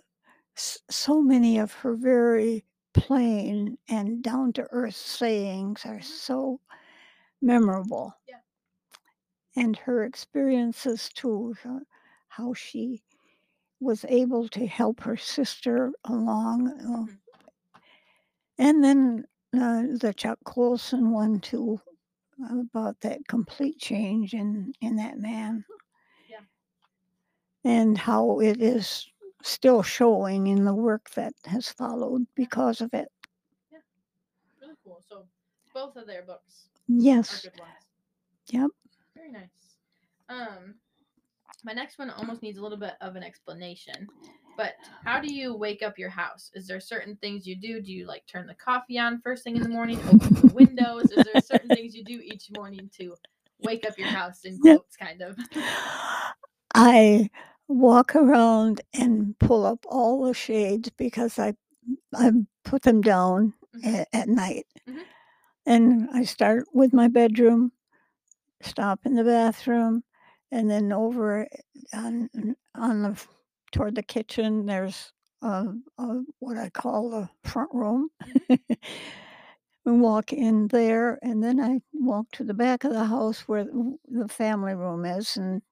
s- 0.56 0.80
so 0.90 1.22
many 1.22 1.58
of 1.58 1.72
her 1.74 1.94
very 1.94 2.64
plain 2.94 3.78
and 3.88 4.22
down 4.22 4.52
to 4.54 4.68
earth 4.70 4.96
sayings 4.96 5.84
are 5.86 6.02
so 6.02 6.60
memorable. 7.42 8.14
Yeah. 8.28 8.40
And 9.56 9.76
her 9.78 10.04
experiences 10.04 11.08
too, 11.08 11.56
how 12.28 12.52
she 12.52 13.02
was 13.80 14.04
able 14.08 14.48
to 14.50 14.66
help 14.66 15.00
her 15.02 15.16
sister 15.16 15.92
along. 16.04 16.68
uh, 16.68 17.06
Mhm. 17.06 17.18
And 18.58 18.82
then 18.82 19.26
uh, 19.54 19.82
the 19.98 20.14
Chuck 20.16 20.38
Colson 20.44 21.10
one 21.10 21.40
too, 21.40 21.80
about 22.50 23.00
that 23.00 23.26
complete 23.28 23.78
change 23.78 24.34
in, 24.34 24.72
in 24.80 24.96
that 24.96 25.18
man. 25.18 25.64
Yeah. 26.28 26.40
And 27.64 27.96
how 27.96 28.40
it 28.40 28.60
is 28.60 29.10
still 29.42 29.82
showing 29.82 30.46
in 30.46 30.64
the 30.64 30.74
work 30.74 31.10
that 31.10 31.34
has 31.46 31.68
followed 31.68 32.26
because 32.34 32.80
of 32.80 32.92
it. 32.94 33.08
Yeah. 33.70 33.78
Really 34.60 34.74
cool. 34.84 35.02
So 35.08 35.24
both 35.74 35.96
of 35.96 36.06
their 36.06 36.22
books 36.22 36.68
are 36.74 36.78
Yes. 36.88 37.42
good 37.42 37.58
ones. 37.58 37.72
Yep. 38.50 38.70
Very 39.14 39.32
nice. 39.32 39.48
Um, 40.28 40.74
my 41.64 41.72
next 41.72 41.98
one 41.98 42.10
almost 42.10 42.42
needs 42.42 42.58
a 42.58 42.62
little 42.62 42.78
bit 42.78 42.94
of 43.00 43.16
an 43.16 43.22
explanation. 43.22 44.10
But 44.56 44.74
how 45.04 45.20
do 45.20 45.32
you 45.32 45.54
wake 45.54 45.82
up 45.82 45.98
your 45.98 46.10
house? 46.10 46.50
Is 46.54 46.66
there 46.66 46.80
certain 46.80 47.16
things 47.16 47.46
you 47.46 47.56
do? 47.56 47.80
Do 47.80 47.92
you 47.92 48.06
like 48.06 48.26
turn 48.26 48.46
the 48.46 48.54
coffee 48.54 48.98
on 48.98 49.20
first 49.22 49.44
thing 49.44 49.56
in 49.56 49.62
the 49.62 49.68
morning, 49.68 50.02
open 50.06 50.34
the 50.34 50.46
windows? 50.52 51.10
Is 51.10 51.24
there 51.24 51.38
certain 51.38 51.72
things 51.72 51.94
you 51.94 52.04
do 52.04 52.20
each 52.22 52.50
morning 52.50 52.90
to 52.98 53.16
wake 53.58 53.86
up 53.86 53.98
your 53.98 54.10
house 54.10 54.44
in 54.44 54.58
quotes, 54.58 54.96
kind 54.96 55.22
of? 55.22 55.38
I 56.74 57.30
walk 57.68 58.14
around 58.14 58.80
and 58.92 59.38
pull 59.38 59.64
up 59.64 59.84
all 59.88 60.24
the 60.24 60.34
shades 60.34 60.90
because 60.90 61.38
I 61.38 61.54
I 62.14 62.32
put 62.64 62.82
them 62.82 63.00
down 63.00 63.54
Mhm. 63.74 64.00
at, 64.00 64.08
at 64.12 64.28
night. 64.28 64.66
Mhm. 64.88 65.04
And 65.66 66.08
I 66.12 66.24
start 66.24 66.66
with 66.72 66.92
my 66.92 67.08
bedroom, 67.08 67.72
stop 68.62 69.06
in 69.06 69.14
the 69.14 69.24
bathroom, 69.24 70.04
and 70.52 70.70
then 70.70 70.92
over 70.92 71.48
on 71.94 72.30
on 72.76 73.02
the 73.02 73.26
toward 73.72 73.96
the 73.96 74.02
kitchen 74.02 74.66
there's 74.66 75.12
uh, 75.42 75.66
uh, 75.98 76.18
what 76.38 76.56
I 76.56 76.70
call 76.70 77.10
the 77.10 77.28
front 77.50 77.70
room. 77.74 78.10
we 78.48 79.92
walk 79.92 80.32
in 80.32 80.68
there, 80.68 81.18
and 81.22 81.42
then 81.42 81.58
I 81.60 81.80
walk 81.92 82.26
to 82.34 82.44
the 82.44 82.54
back 82.54 82.84
of 82.84 82.92
the 82.92 83.06
house 83.06 83.40
where 83.48 83.64
the 83.64 84.28
family 84.28 84.74
room 84.74 85.04
is, 85.04 85.36
and 85.36 85.62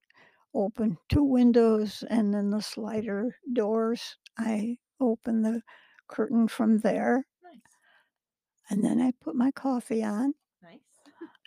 open 0.55 0.99
two 1.09 1.23
windows, 1.23 2.03
and 2.11 2.35
then 2.35 2.51
the 2.51 2.63
slider 2.63 3.37
doors. 3.53 4.17
I 4.39 4.79
open 5.01 5.43
the 5.43 5.63
curtain 6.09 6.49
from 6.49 6.79
there, 6.79 7.27
Nice. 7.45 7.61
and 8.71 8.85
then 8.85 9.01
I 9.01 9.13
put 9.21 9.37
my 9.37 9.53
coffee 9.53 10.03
on, 10.03 10.35
Nice. 10.63 10.81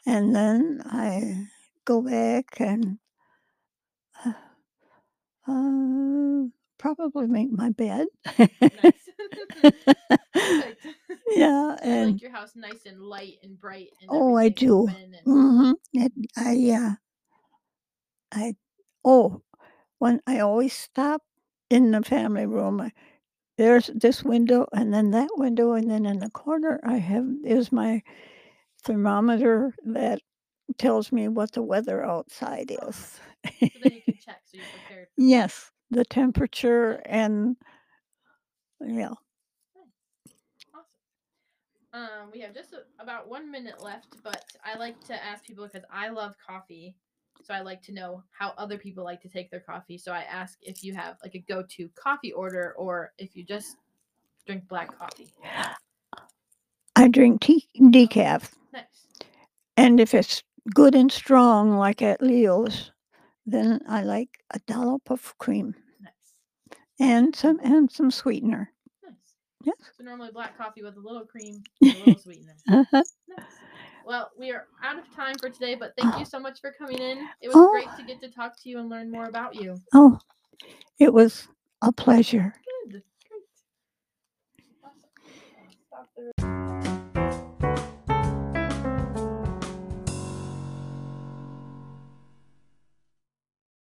and 0.05 0.33
then 0.35 0.81
I 0.85 1.47
go 1.85 2.01
back 2.01 2.61
and 2.61 2.99
uh, 5.47 6.43
probably 6.77 7.27
make 7.27 7.51
my 7.51 7.69
bed. 7.69 8.08
Yeah, 11.27 11.77
and 11.82 11.99
like 12.01 12.21
your 12.21 12.32
house 12.32 12.56
nice 12.56 12.86
and 12.86 13.01
light 13.01 13.38
and 13.43 13.60
bright 13.60 13.89
and 14.01 14.12
Oh, 14.12 14.36
I 14.38 14.47
do. 14.49 14.88
and 14.88 15.15
mhm, 15.25 15.75
it, 15.93 16.12
I 16.38 16.71
uh, 16.71 16.95
I 18.34 18.56
oh, 19.06 19.41
when 19.99 20.21
I 20.27 20.39
always 20.39 20.73
stop 20.73 21.23
in 21.69 21.91
the 21.91 22.01
family 22.03 22.45
room. 22.45 22.82
I, 22.82 22.91
there's 23.58 23.88
this 23.95 24.23
window, 24.23 24.67
and 24.73 24.93
then 24.93 25.12
that 25.12 25.29
window, 25.38 25.73
and 25.73 25.89
then 25.89 26.06
in 26.06 26.19
the 26.19 26.29
corner 26.29 26.79
I 26.84 26.97
have 26.97 27.27
is 27.45 27.71
my 27.71 28.03
thermometer 28.84 29.73
that 29.86 30.21
tells 30.77 31.12
me 31.12 31.27
what 31.29 31.51
the 31.53 31.63
weather 31.63 32.03
outside 32.03 32.71
Oh, 32.79 32.89
is. 32.89 33.19
so 33.73 33.79
then 33.79 33.93
you 33.95 34.01
can 34.03 34.17
check 34.19 34.41
so 34.53 34.59
you're 34.59 34.65
prepared. 34.87 35.07
yes, 35.17 35.71
the 35.91 36.05
temperature 36.05 37.01
and 37.05 37.55
yeah. 38.85 39.13
Awesome. 40.73 40.83
Um, 41.93 42.29
we 42.33 42.39
have 42.41 42.53
just 42.53 42.73
a, 42.73 42.83
about 43.01 43.29
one 43.29 43.49
minute 43.51 43.81
left, 43.81 44.17
but 44.23 44.43
I 44.63 44.77
like 44.77 44.99
to 45.05 45.13
ask 45.23 45.45
people 45.45 45.65
because 45.65 45.85
I 45.91 46.09
love 46.09 46.35
coffee, 46.45 46.95
so 47.43 47.53
I 47.53 47.61
like 47.61 47.81
to 47.83 47.93
know 47.93 48.23
how 48.31 48.53
other 48.57 48.77
people 48.77 49.03
like 49.03 49.21
to 49.21 49.29
take 49.29 49.49
their 49.51 49.59
coffee. 49.59 49.97
So 49.97 50.11
I 50.11 50.21
ask 50.21 50.57
if 50.61 50.83
you 50.83 50.93
have 50.95 51.17
like 51.23 51.35
a 51.35 51.39
go-to 51.39 51.89
coffee 51.95 52.33
order, 52.33 52.73
or 52.77 53.13
if 53.17 53.35
you 53.35 53.43
just 53.43 53.77
drink 54.45 54.67
black 54.67 54.97
coffee. 54.97 55.33
I 56.95 57.07
drink 57.07 57.41
tea 57.41 57.67
decaf, 57.77 58.51
Nice. 58.73 59.07
and 59.77 59.99
if 59.99 60.13
it's 60.13 60.43
good 60.73 60.95
and 60.95 61.11
strong, 61.11 61.77
like 61.77 62.01
at 62.01 62.21
Leo's, 62.21 62.91
then 63.45 63.82
I 63.88 64.03
like 64.03 64.29
a 64.51 64.60
dollop 64.67 65.10
of 65.10 65.38
cream. 65.38 65.75
Nice. 66.01 66.12
And 66.99 67.36
some 67.36 67.58
mm-hmm. 67.58 67.73
and 67.73 67.91
some 67.91 68.12
sweetener. 68.12 68.71
Nice. 69.03 69.13
Yes. 69.63 69.75
So 69.97 70.03
normally 70.03 70.32
black 70.32 70.58
coffee 70.58 70.84
with 70.84 70.95
a 70.95 70.99
little 70.99 71.25
cream, 71.25 71.63
a 71.84 71.88
little 71.88 72.17
sweetener. 72.23 72.56
uh-huh. 72.71 73.03
Well, 74.06 74.32
we 74.38 74.51
are 74.51 74.65
out 74.84 74.99
of 74.99 75.15
time 75.15 75.36
for 75.39 75.49
today, 75.49 75.75
but 75.75 75.93
thank 75.97 76.13
you 76.15 76.21
oh. 76.21 76.25
so 76.25 76.39
much 76.39 76.60
for 76.60 76.73
coming 76.77 76.97
in. 76.97 77.19
It 77.41 77.47
was 77.47 77.56
oh. 77.56 77.71
great 77.71 77.88
to 77.97 78.03
get 78.03 78.19
to 78.21 78.29
talk 78.29 78.62
to 78.62 78.69
you 78.69 78.79
and 78.79 78.89
learn 78.89 79.10
more 79.10 79.27
about 79.27 79.56
you. 79.56 79.77
Oh, 79.93 80.19
it 80.99 81.13
was 81.13 81.47
a 81.82 81.91
pleasure. 81.91 82.53
Good. 82.91 83.01
Great. 83.29 83.43
Awesome. 86.41 86.99